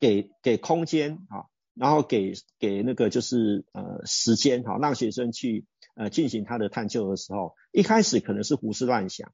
[0.00, 5.66] 给给空间啊，然后给给那个就是呃时间哈，让学生去。
[5.94, 9.32] 呃，进行他的探究的时候，一开始可能是胡思乱想，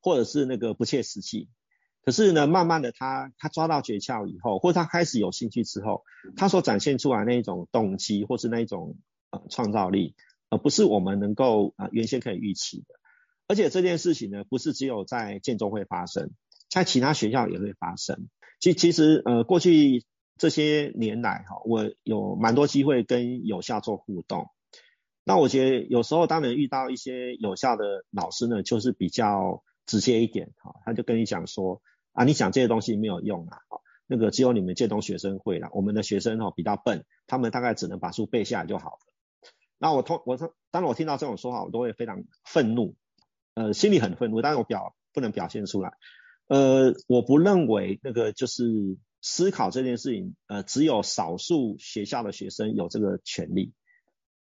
[0.00, 1.50] 或者是那个不切实际。
[2.04, 6.02] 可是呢，慢慢的他他抓到诀窍以后，或者他开始有兴趣之后，
[6.36, 8.96] 他所展现出来那一种动机，或是那一种
[9.30, 10.14] 呃创造力，
[10.50, 12.94] 而、不是我们能够啊、呃、原先可以预期的。
[13.46, 16.30] 而且这件事情呢，不是只有在建中会发生，
[16.68, 18.28] 在其他学校也会发生。
[18.58, 20.04] 其其实呃，过去
[20.38, 24.48] 这些年来哈，我有蛮多机会跟有效做互动。
[25.24, 31.80] 那我觉得有时候当然遇到一些有效的老师呢，就是比较直接一点，哈，他就跟你讲说
[32.12, 33.58] 啊，你讲这些东西没有用啊，
[34.06, 38.98] 那个只有你们建中学生会啦，我们的学生哦比较笨，他们大概只能把书背下来就好了。
[39.78, 40.38] 那我通我
[40.70, 42.94] 当我听到这种说话，我都会非常愤怒，
[43.54, 45.94] 呃，心里很愤怒，但是我表不能表现出来。
[46.46, 53.72] 呃，我不认为那个就是思考这件事情，呃，只有少数学校的学生有这个权利。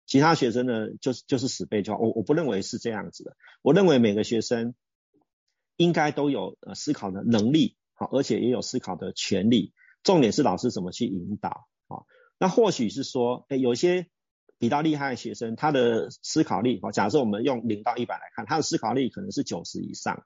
[0.05, 1.99] 其他学生呢，就是就是死背就好。
[1.99, 3.37] 我我不认为是这样子的。
[3.61, 4.73] 我认为每个学生
[5.79, 9.71] 应该都有呃思考的能力，好，而且也有思考的权利。
[10.03, 12.03] 重点是老师怎么去引导啊？
[12.37, 14.07] 那或许是说，诶，有些
[14.57, 20.25] 比较厉害的学生，他的思考力，假设我们用零到一百来看，他的思考力可能是九十以上，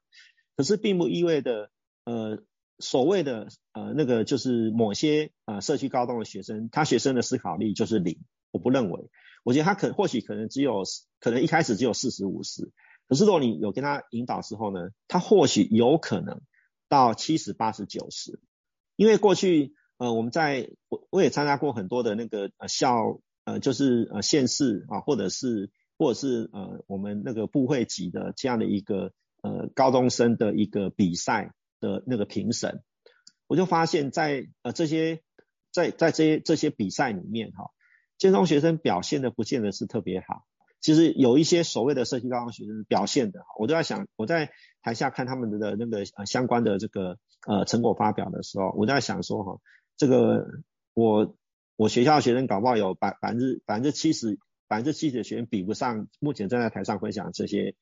[0.57, 1.69] 可是并不意味着
[2.03, 2.39] 呃
[2.79, 8.17] 所谓的呃那个就是某些呃社区高中的学生，他学生的思考力就是零。
[8.49, 9.09] 我不认为。
[9.43, 10.83] 我觉得他可或许可能只有
[11.19, 12.71] 可能一开始只有四十五十，
[13.13, 16.41] 可是如果你有跟他引导之后呢，他或许有可能
[16.89, 18.39] 到七十八十九十，
[18.95, 29.11] 因为过去呃我们在我我也参加过很多的那个呃校呃就是呃县市啊或者是或者是呃我们那个部会级的这样的一个
[29.43, 32.81] 呃高中生的一个比赛的那个评审。
[33.45, 35.21] 我就发现在呃这些
[35.71, 37.69] 在在这些这些比赛里面哈，
[38.17, 40.47] 建中学生表现的不见得是特别好。
[40.83, 47.17] 其实有一些所谓的社区高中学生表现的，我都在想，我在台下看他们的那个呃相关的这个
[47.47, 49.61] 呃成果发表的时候，我在想说哈，
[49.95, 50.45] 这个
[50.93, 51.37] 我
[51.77, 57.75] 我学校学生搞不好有百百分之百分之七十百分之七十的学生比不上目前站在台上分享这些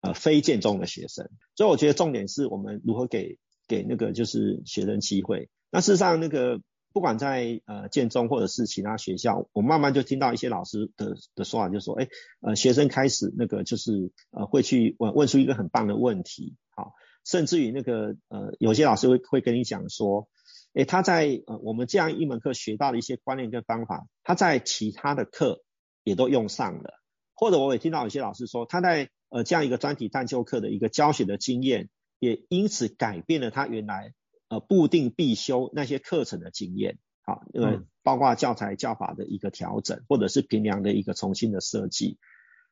[0.00, 5.50] 呃非建中的学生，所以我觉得重点是我们如何给给那个就是学生机会。
[5.70, 6.60] 那事实上那个。
[6.92, 12.08] 不管在呃建中或者是其他学校，我慢慢就听到一些老师的的说法，就说，哎，
[12.40, 20.28] 呃，学生开始那个就是呃会去问问出一个很棒的问题，好，甚至于那个呃有些老师会会跟你讲说，
[20.74, 25.62] 哎，他在呃我们这样一门课学到的一些观念跟方法，他在其他的课
[26.02, 26.94] 也都用上了，
[27.34, 31.88] 或者我也听到有些老师说，他在呃这样一个专题探究课的一个教学的经验，
[32.18, 34.12] 也因此改变了他原来。
[34.50, 42.18] 呃，固定必修那些课程的经验，好，因为包括教材教法的一个调整，或者是评量的一个重新的设计，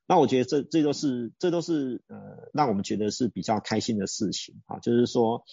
[0.08, 5.44] 那我觉得这这都是这都是呃让我们觉得是比较开心的事情啊，就是说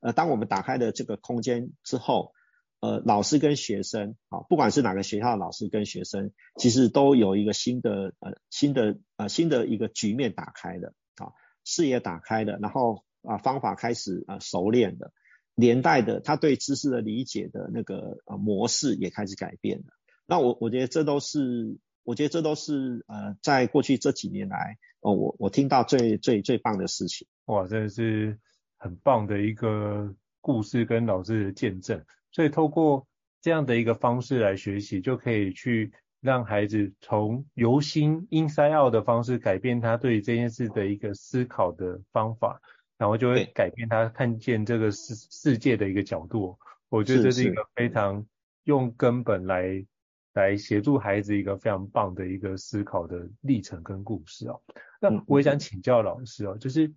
[0.00, 2.32] 呃当我们打开了这个空间之后，
[2.80, 15.12] 呃老师跟学生啊，不管是哪个学校的老师跟学生，其实都有一个新的呃新的呃新的一个局面打开的啊，视野打开的，然后啊方法开始啊熟练的。
[15.54, 19.84] 连带的，他对知识的理解的那个呃模式也开始改变了。
[20.26, 27.28] 那我我觉得这都是，我觉得这都是呃在过去这几年来，哦我我听到最最最棒的事情。
[27.46, 28.38] 哇，真的是
[28.78, 32.04] 很棒的一个故事跟老师的见证。
[32.32, 33.06] 所以透过
[33.40, 42.60] 这样的一个方式来学习，就可以去让孩子从由心 inside out 的方式改变他对这件事的一个思考的方法。
[42.96, 46.56] 然后就会改变他看见这个世世界的一个角度，
[46.88, 48.24] 我觉得这是一个非常
[48.64, 49.84] 用根本来
[50.32, 54.62] 来协助孩子一个非常棒的一个思考的历程跟故事哦。
[55.00, 56.92] 那我也想请教老师哦，就是，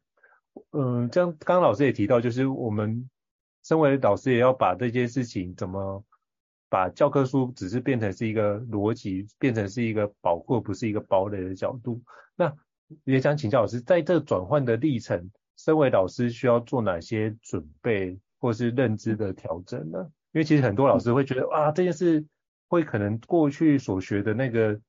[0.71, 3.09] 嗯，这样刚刚老师也提到，就是我们
[3.63, 6.05] 身为老师也要把这件事情怎么
[6.69, 12.03] 把教科书只是变成是一个逻辑，变成是一个保护，不是一个堡垒的角度。
[12.35, 12.55] 那
[13.03, 15.31] 也想请教老师，在这转换的历程。
[15.57, 19.99] 身为老师需要做哪些准备或是认知的调整呢？
[20.31, 22.23] 因为其实很多老师会觉得，啊，这件事
[22.67, 24.79] 会可能过去所学的那个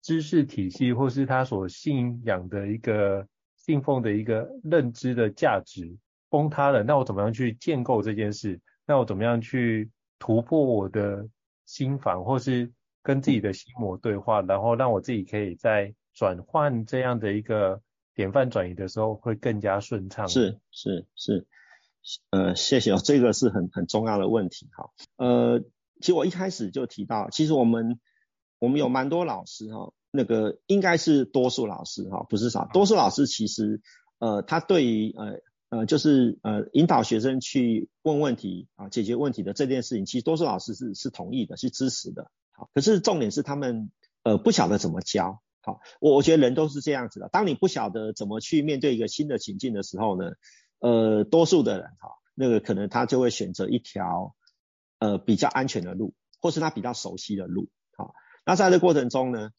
[0.00, 5.94] 知识体系，或是他所信仰的一个信奉的一个认知的价值
[6.30, 6.82] 崩塌了。
[6.82, 8.58] 那我怎么样去建构这件事？
[8.86, 11.28] 那我怎么样去突破我的
[11.66, 12.72] 心防，或是
[13.02, 17.82] 跟自己的心魔对话，然后让我自己可以在转换这样的一个。
[18.14, 20.28] 典范转移的时候会更加顺畅。
[20.28, 21.46] 是是是，
[22.30, 24.90] 呃，谢谢哦，这个是很很重要的问题哈。
[25.16, 25.60] 呃，
[26.00, 27.98] 其实我一开始就提到，其实我们
[28.58, 33.80] 我们有蛮多老师哈，那个应该是多数老师哈，不是少，多数老师其实
[34.18, 42.30] 呃，他对于呃呃就是呃引导学生去问问题啊，解决问题的这件事情，其实多数老师是是同意的，是支持的。
[42.52, 43.90] 好，可是重点是他们
[44.22, 45.42] 呃不晓得怎么教。
[45.64, 47.30] 好，我我觉得人都是这样子的。
[47.30, 50.32] 当你不晓得怎么去面对一个新的情境的时候呢，
[50.78, 54.36] 呃，多数的人哈，那个可能他就会选择一条
[54.98, 57.70] 呃比较安全的路，或是他比较熟悉的路。
[57.96, 59.52] 好，那在这过程中呢，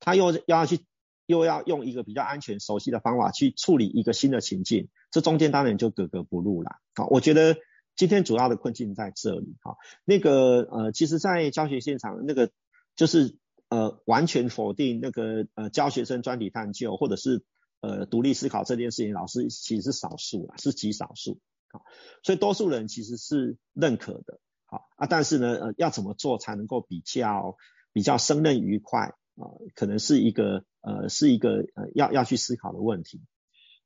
[0.00, 0.80] 他又要去
[1.26, 6.72] 又要用一个比较安全熟悉的方法去处理一个新的情境，这中间当然就格格不入了。
[6.96, 7.56] 好，我觉得
[7.94, 9.54] 今天主要的困境在这里。
[9.62, 12.50] 好，那个呃，其实，在教学现场那个
[12.96, 13.36] 就是。
[13.72, 17.42] 呃，完全否定那个呃教学生专题探究或者是
[17.80, 21.40] 呃独立思考这件事情，老师其实是少数啊，是极少数。
[21.70, 21.80] 啊，
[22.22, 24.40] 所以多数人其实是认可的。
[24.66, 27.56] 好啊，但是呢，呃，要怎么做才能够比较
[27.94, 33.22] 比较胜任愉快啊，可能是一个呃是一个呃要要去思考的问题。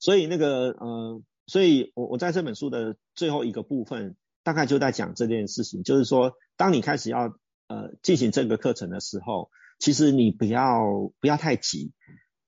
[0.01, 9.49] 所以那个呃，所以我我在这本书的最后一个部分，大概就在讲这件事情，就是说，当你开始要呃进行这个课程的时候。
[9.79, 11.93] 其实你不要不要太急，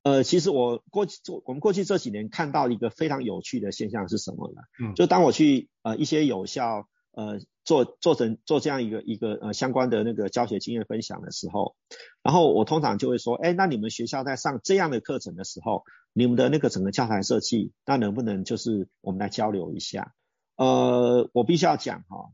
[0.02, 4.62] 呃，其实我过去做我们过去这几年看到一个非常有趣的现象是什么呢？
[4.82, 11.76] 嗯，就当我去呃一些有效呃做做成做这样一个一个呃相关的那个教学经验分享的时候，
[12.22, 15.82] 然后我通常就会说，哎，那你们学校在上这样的课程的时候，
[16.14, 20.14] 你们的那个整个教材设计，那能不能就是我们来交流一下？
[20.56, 22.30] 呃，我必须要讲哈，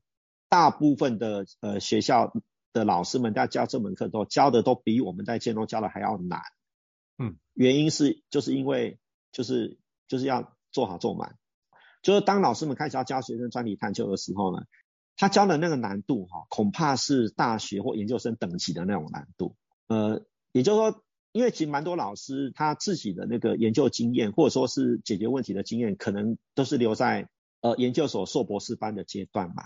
[0.49, 2.33] 大部分的呃学校。
[2.75, 6.43] 的老师们在教这门课都教的都比我们在建中教的还要难，
[7.17, 8.99] 嗯，原因是就是因为
[9.33, 11.39] 就是就是要做好做满，
[12.03, 14.65] 就是当老师们开始要教学生专题探究的时候呢，
[15.17, 19.57] 他教的那个难度哈，恐怕是大学或研究生等级的那种难度。
[19.87, 27.29] 呃，也就是说，因为其实蛮多老师他自己的那个研究经验，或者说是解决问题的经验，可能都是留在
[27.61, 29.63] 呃研究所硕博士班的阶段嘛。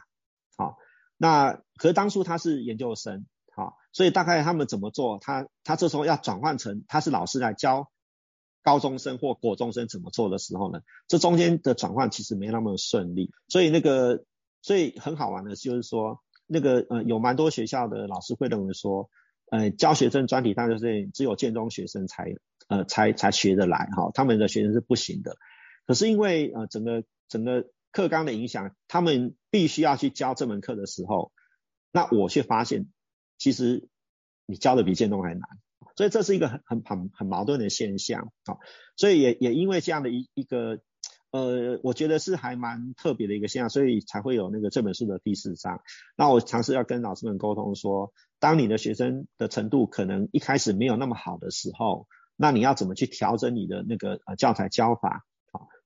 [0.56, 0.76] 好，
[1.18, 7.90] 那可是当初他是研究生，好，所以大概他们怎么做，他他这时候要转换成他是老师来教
[8.62, 14.24] 高中生或国中生怎么做的时候呢，这中间的转换其实没那么顺利，所以那个。
[14.60, 19.08] 所以很好玩的就是说，那个呃有蛮多学校的老师会认为说，
[19.52, 22.34] 呃教学生专题探究是只有建中学生才
[22.66, 25.36] 呃才才学得来哈，他们的学生是不行的。
[25.86, 31.32] 可是因为呃整个整个课纲的影响，他们必须要去教这门课的时候，
[31.92, 32.86] 那我却发现
[33.38, 33.88] 其实
[34.46, 35.42] 你教的比建中还难，
[35.96, 38.56] 所以这是一个很很很很矛盾的现象啊。
[38.96, 40.80] 所以也也因为这样的一一个。
[41.30, 45.82] 呃，我觉得是还蛮特别的一个现象，所以才会有那个这本书的第四章。
[46.16, 55.26] 那我尝试要跟老师们沟通说，当你的学生的程度可能一开始没有那么好的时候，那你要怎么去调整你的那个呃教材教法，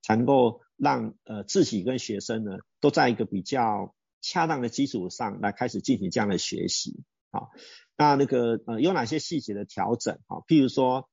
[0.02, 7.48] 才能够让呃自己跟学生呢都在一个比较恰当的基础上来开始进行这样的学习，啊，
[7.96, 11.08] 那那个呃有哪些细节的调整，啊，譬如说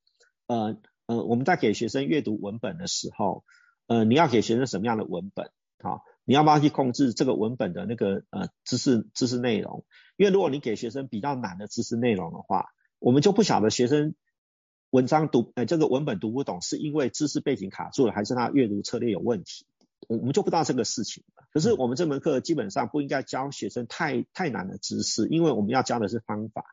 [0.48, 3.46] 呃呃我们在给学生阅读文本的时候。
[3.92, 5.50] 呃，你要给学生什么样的文本？
[5.80, 9.84] 好，你要不要去控制这个文本的那个呃知识知识内容？
[10.16, 12.68] 因为如果你给学生比较难的知识内容的话，
[13.00, 14.14] 我们就不晓得学生
[14.90, 19.66] 文章读呃这个文本读不懂，是因为知识背景卡住了，还是他阅读策略有问题？
[20.08, 21.24] 我们就不知道这个事情。
[21.52, 26.66] 可是我们这门课基本上不应该教学生太太难的知识，因为我们要教的是方法，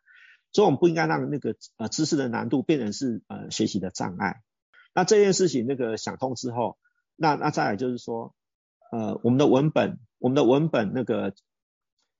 [0.53, 4.43] 所以我们不应该让那个呃知识的难度变成是呃学习的障碍。
[4.95, 6.77] 那这件事情那个想通之后。
[7.19, 8.35] 那那再来就是说，
[8.93, 11.33] 呃，我们的文本，我们的文本那个，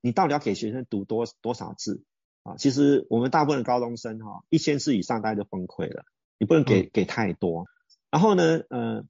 [0.01, 2.03] 你到底要给学生读多多少字
[2.47, 2.55] 啊？
[2.57, 6.05] 其实我们大部分的高中生哈，一千次以上大概就崩溃了，
[6.39, 7.67] 你不能给给太多。
[8.11, 9.05] 然后呢，呃，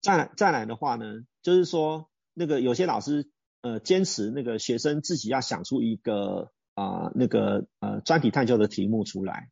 [0.00, 1.06] 再再来的话呢，
[1.42, 3.30] 就是说那个有些老师
[3.62, 9.48] 呃坚持那个学生自己要想出一个啊、呃、那个呃专题探究的题目出来，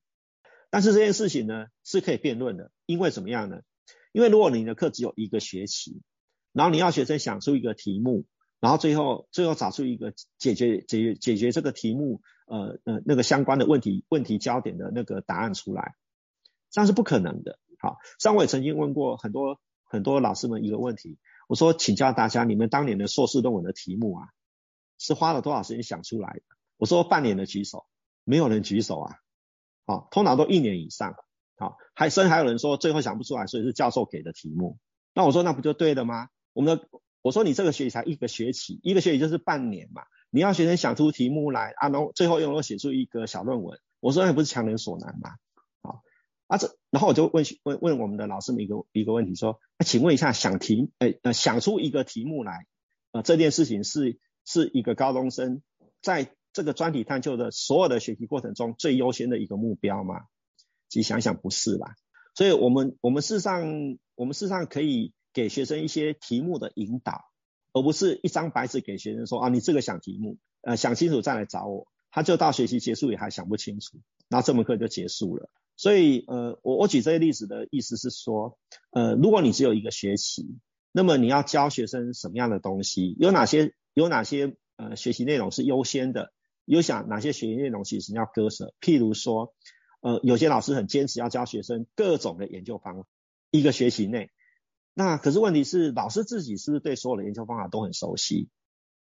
[0.71, 3.61] 但是这件事情呢是可以辩论的，因为怎么样呢？
[4.13, 6.03] 因为如果你的课只有一个学期，
[6.53, 8.25] 然后你要学生想出一个题目，
[8.59, 15.95] 然后最后最后找出一个解决解决解决这个题目呃呃那个相关的问题问题焦点的那个答案出来，
[16.71, 17.59] 这样是不可能的。
[17.79, 24.29] 好，像我也曾经问过很多很多老师们一个问题，我说请教大家，你们当年的硕士论文的题目啊，
[24.99, 26.43] 是花了多少时间想出来的？
[26.77, 27.87] 我说半年的举手，
[28.25, 29.17] 没有人举手啊，
[29.87, 31.15] 好，通常都一年以上。
[31.57, 34.79] 好，还甚至还有人说最后想不出来，所以是教授给的题目。
[35.13, 36.29] 那我说那不就对了吗？
[36.53, 36.89] 我们的
[37.21, 40.03] 我说你这个学期才一个学期，一个学期就是半年嘛。
[40.31, 43.79] 你要学生想出题目来啊，然后最后又能够写出一个小论文。
[44.01, 45.31] 我说那不是强人所难吗？
[45.83, 46.03] 好，
[46.47, 52.67] 啊这然后我就问问问我们的老师们一个一个问题说，那请问一下想题呃呃想出一个题目来
[53.13, 55.63] 呃这件事情是是一个高中生
[56.01, 60.23] 在这个专题探究的所有的学习过程中最优先的一个目标吗？
[60.89, 61.95] 其实想想不是吧，
[62.35, 67.25] 所以我们我们事实上我们事实上可以给学生一些题目的引导，
[67.73, 73.99] 而不是一张白纸给学生说啊，你这个想题目，呃想清楚再来找我，他就到学习结束也还想不清楚，
[74.29, 75.51] 然后这门课就结束了。
[75.77, 78.59] 所以呃我我举这些例子的意思是说，
[78.91, 80.59] 呃如果你只有一个学期，
[80.93, 86.33] 那么你要教学生什么样的东西，有哪些有哪些呃学习内容是优先的，
[86.65, 89.55] 有想哪些学习内容其实要割舍，譬如说。
[90.01, 93.09] 呃，有些老师很坚持要教学生各种的研究方法，
[93.51, 94.31] 一个学期内。
[94.99, 98.49] 那可是问题是，老师自己是不是对所有的研究方法都很熟悉？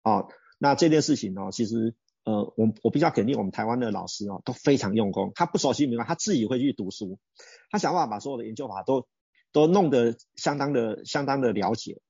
[0.04, 5.32] 哦，那这件事情呢，其实呃，我我比较肯定，我们台湾的老师哦都非常用功。
[5.34, 7.18] 他不熟悉没关系，他自己会去读书，
[7.68, 9.08] 他想办法把所有的研究法都
[9.50, 12.00] 都弄得相当的相当的了解。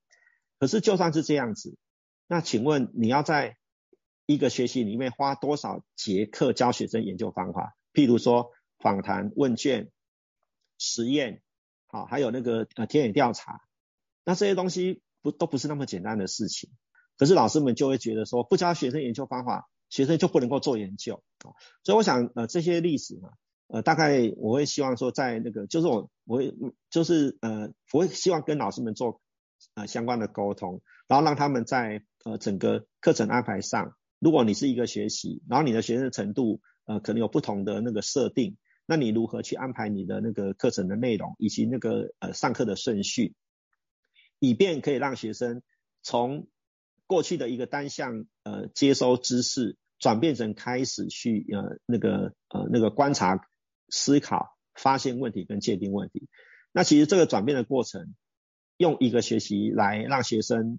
[0.58, 1.78] 可是就算是这样子，
[2.26, 3.56] 那请问你要在
[4.26, 7.74] 一个学期里面花多少节课教学生研究方法？
[7.92, 8.50] 譬如说。
[8.80, 9.90] 访谈、问卷、
[10.78, 11.42] 实验，
[11.88, 13.60] 好，还有那个呃田野调查，
[14.28, 16.68] 那这些东西不都不是那么简单的事情。
[17.16, 21.56] 可是老师们就会觉得说，不教学生研究方法，学生就不能够做研究啊。
[21.82, 23.30] 所以我想呃这些历史呢，
[23.68, 26.54] 呃大概我会希望说，在那个就是我我会
[26.90, 29.22] 就是呃我会希望跟老师们做
[29.72, 38.58] 呃相关的沟通，然后让他们在呃整个课程安排上，如果你是一个学习，然后你的学生程度呃可能有不同的那个设定。
[38.84, 43.34] 那你如何去安排你的那个课程的内容，以及那个呃上课的顺序，
[44.38, 45.62] 以便可以让学生
[46.02, 46.48] 从
[47.06, 53.48] 过去的一个单向呃接收知识，转变成开始去呃那个呃那个观察、
[53.88, 56.28] 思考、发现问题跟界定问题。
[56.72, 58.14] 那其实这个转变的过程，
[58.76, 60.78] 用一个学习来让学生，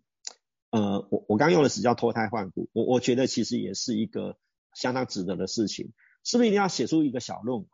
[0.70, 4.38] 呃，我我刚用的词叫脱胎换骨，我我觉得其实也是一个
[4.74, 5.92] 相当值得的事情。
[6.24, 7.68] 是不是一定要写出一个小论文？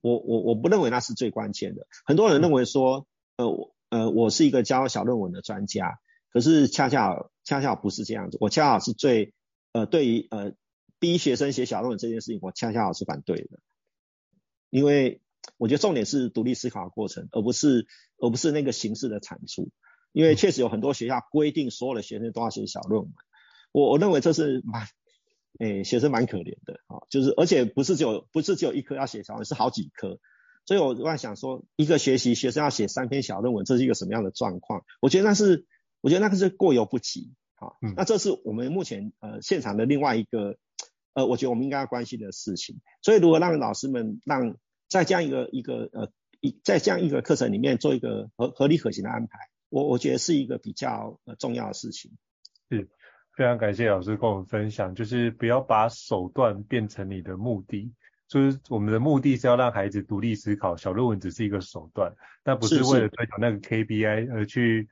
[0.00, 1.86] 我我我不认为那是最关键的。
[2.04, 3.06] 很多人认为说，
[3.36, 5.98] 呃我呃我是一个教小论文的专家，
[6.32, 8.38] 可是恰恰恰恰不是这样子。
[8.40, 9.34] 我恰好是最
[9.72, 10.52] 呃对于呃
[10.98, 13.58] 逼学生写小论文这件事情，我恰恰是反对的，
[14.70, 15.20] 因为。
[15.56, 17.86] 我觉得重点是独立思考的过程，而不是
[18.18, 19.70] 而不是那个形式的产出。
[20.12, 23.10] 因为确实有很多学校规定所有的学生都要写小论文，
[23.72, 24.86] 我我认为这是蛮，
[25.58, 27.00] 诶，学生蛮可怜的啊。
[27.08, 30.20] 就是而且不是只有不是只有一科要写小论文，是好几科。
[30.68, 34.84] 所以我在想说，一个学习学生要写三篇小论文，这是一个什么样的状况？
[35.00, 35.64] 我觉得那是
[36.02, 37.72] 我觉得那个是过犹不及啊。
[37.96, 40.58] 那这是我们目前呃现场的另外一个
[41.14, 42.82] 呃，我觉得我们应该要关心的事情。
[43.00, 44.58] 所以如果让老师们让
[44.90, 49.38] 在这样一个一个呃一在这样一个课程里面做一个合合理可行的安排，
[49.70, 52.12] 我我觉得是一个比较呃重要的事情。
[52.68, 52.90] 是，
[53.34, 57.94] 非常感谢老师跟我们分享，就是不要把手段变成你的目的，
[58.28, 62.12] 就是我们的目的是要让孩子独立思考，小论文只是一个手段，
[62.44, 64.88] 但不是为了追求那个 KPI 而去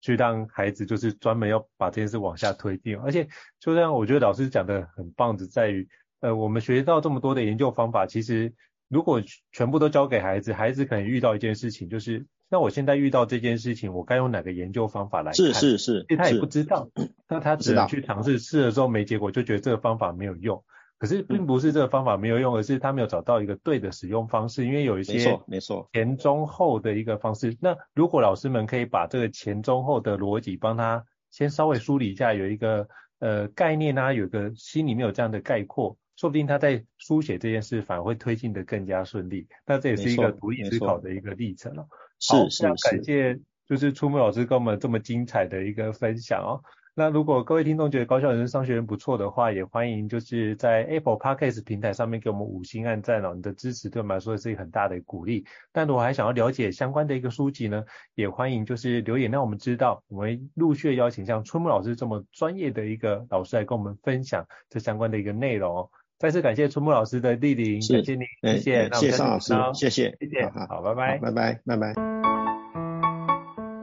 [0.00, 2.96] 去让孩子就是专门要把这件事往下推进。
[2.96, 3.28] 而且
[3.60, 5.86] 就像我觉得老师讲的很棒，的在于
[6.20, 8.52] 呃我们学到这么多的研究方法，其实。
[8.90, 9.22] 如果
[9.52, 15.34] 全部都交给孩子，孩子可能遇到一件事情，就是那我现在遇到这件事情，我该用哪个研究方法来看？
[15.34, 16.88] 是是是，因为他也不知道，
[17.28, 20.64] 那他只能去尝试，试了之后没结果，就觉得这个方法没有用。
[20.98, 27.56] 可是并不是这个方法没有用，而是他没有找到一个对的使用方式，因为有一些没错没错前中后的一个方式。
[27.60, 32.88] 那如果老师们可以把这个前中后的逻辑帮他先稍微梳理一下，有一个
[33.20, 35.96] 呃概念啊，有个心里面有这样的概括。
[36.16, 41.86] 说不定他在书写这件事反而会推进得更加顺利，那这也是一个独立思考的一个历程哦。
[42.28, 43.38] 好，非常感谢
[43.68, 46.58] 就是初木老师跟我们这么精彩的一个分享哦。
[46.98, 53.34] 那如果各位听众觉得高校人生商学院不错的话，也欢迎就是在 Apple Podcast 平台上面给我们五星按赞哦。
[53.36, 55.44] 你的支持对我们来说也是一个很大的鼓励。
[55.72, 57.84] 但如果还想要了解相关的一个书籍呢，
[58.16, 65.88] 也欢迎就是留言让我们知道，我们陆续邀请像春木老师这么专业的一个老师来跟我们分享这相关的一个内容哦。
[66.18, 71.94] 再次感谢春木老师的莅临，感谢你，谢谢，谢谢邵老师，谢谢，谢谢，好，好，拜拜，拜拜，拜拜。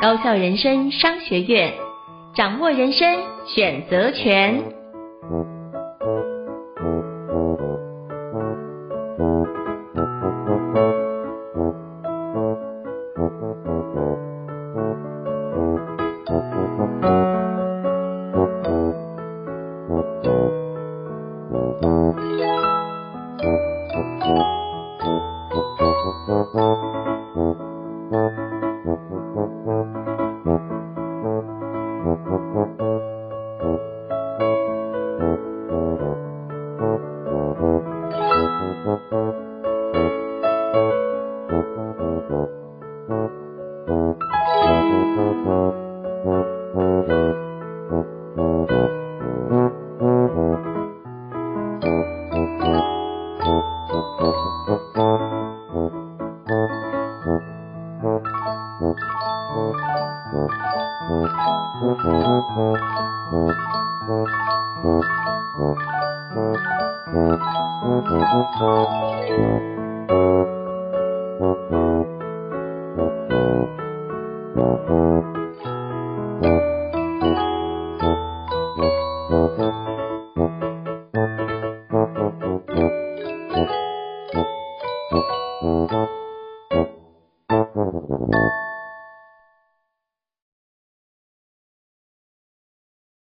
[0.02, 1.72] 高校人生商学院，
[2.36, 4.75] 掌握人生选择权。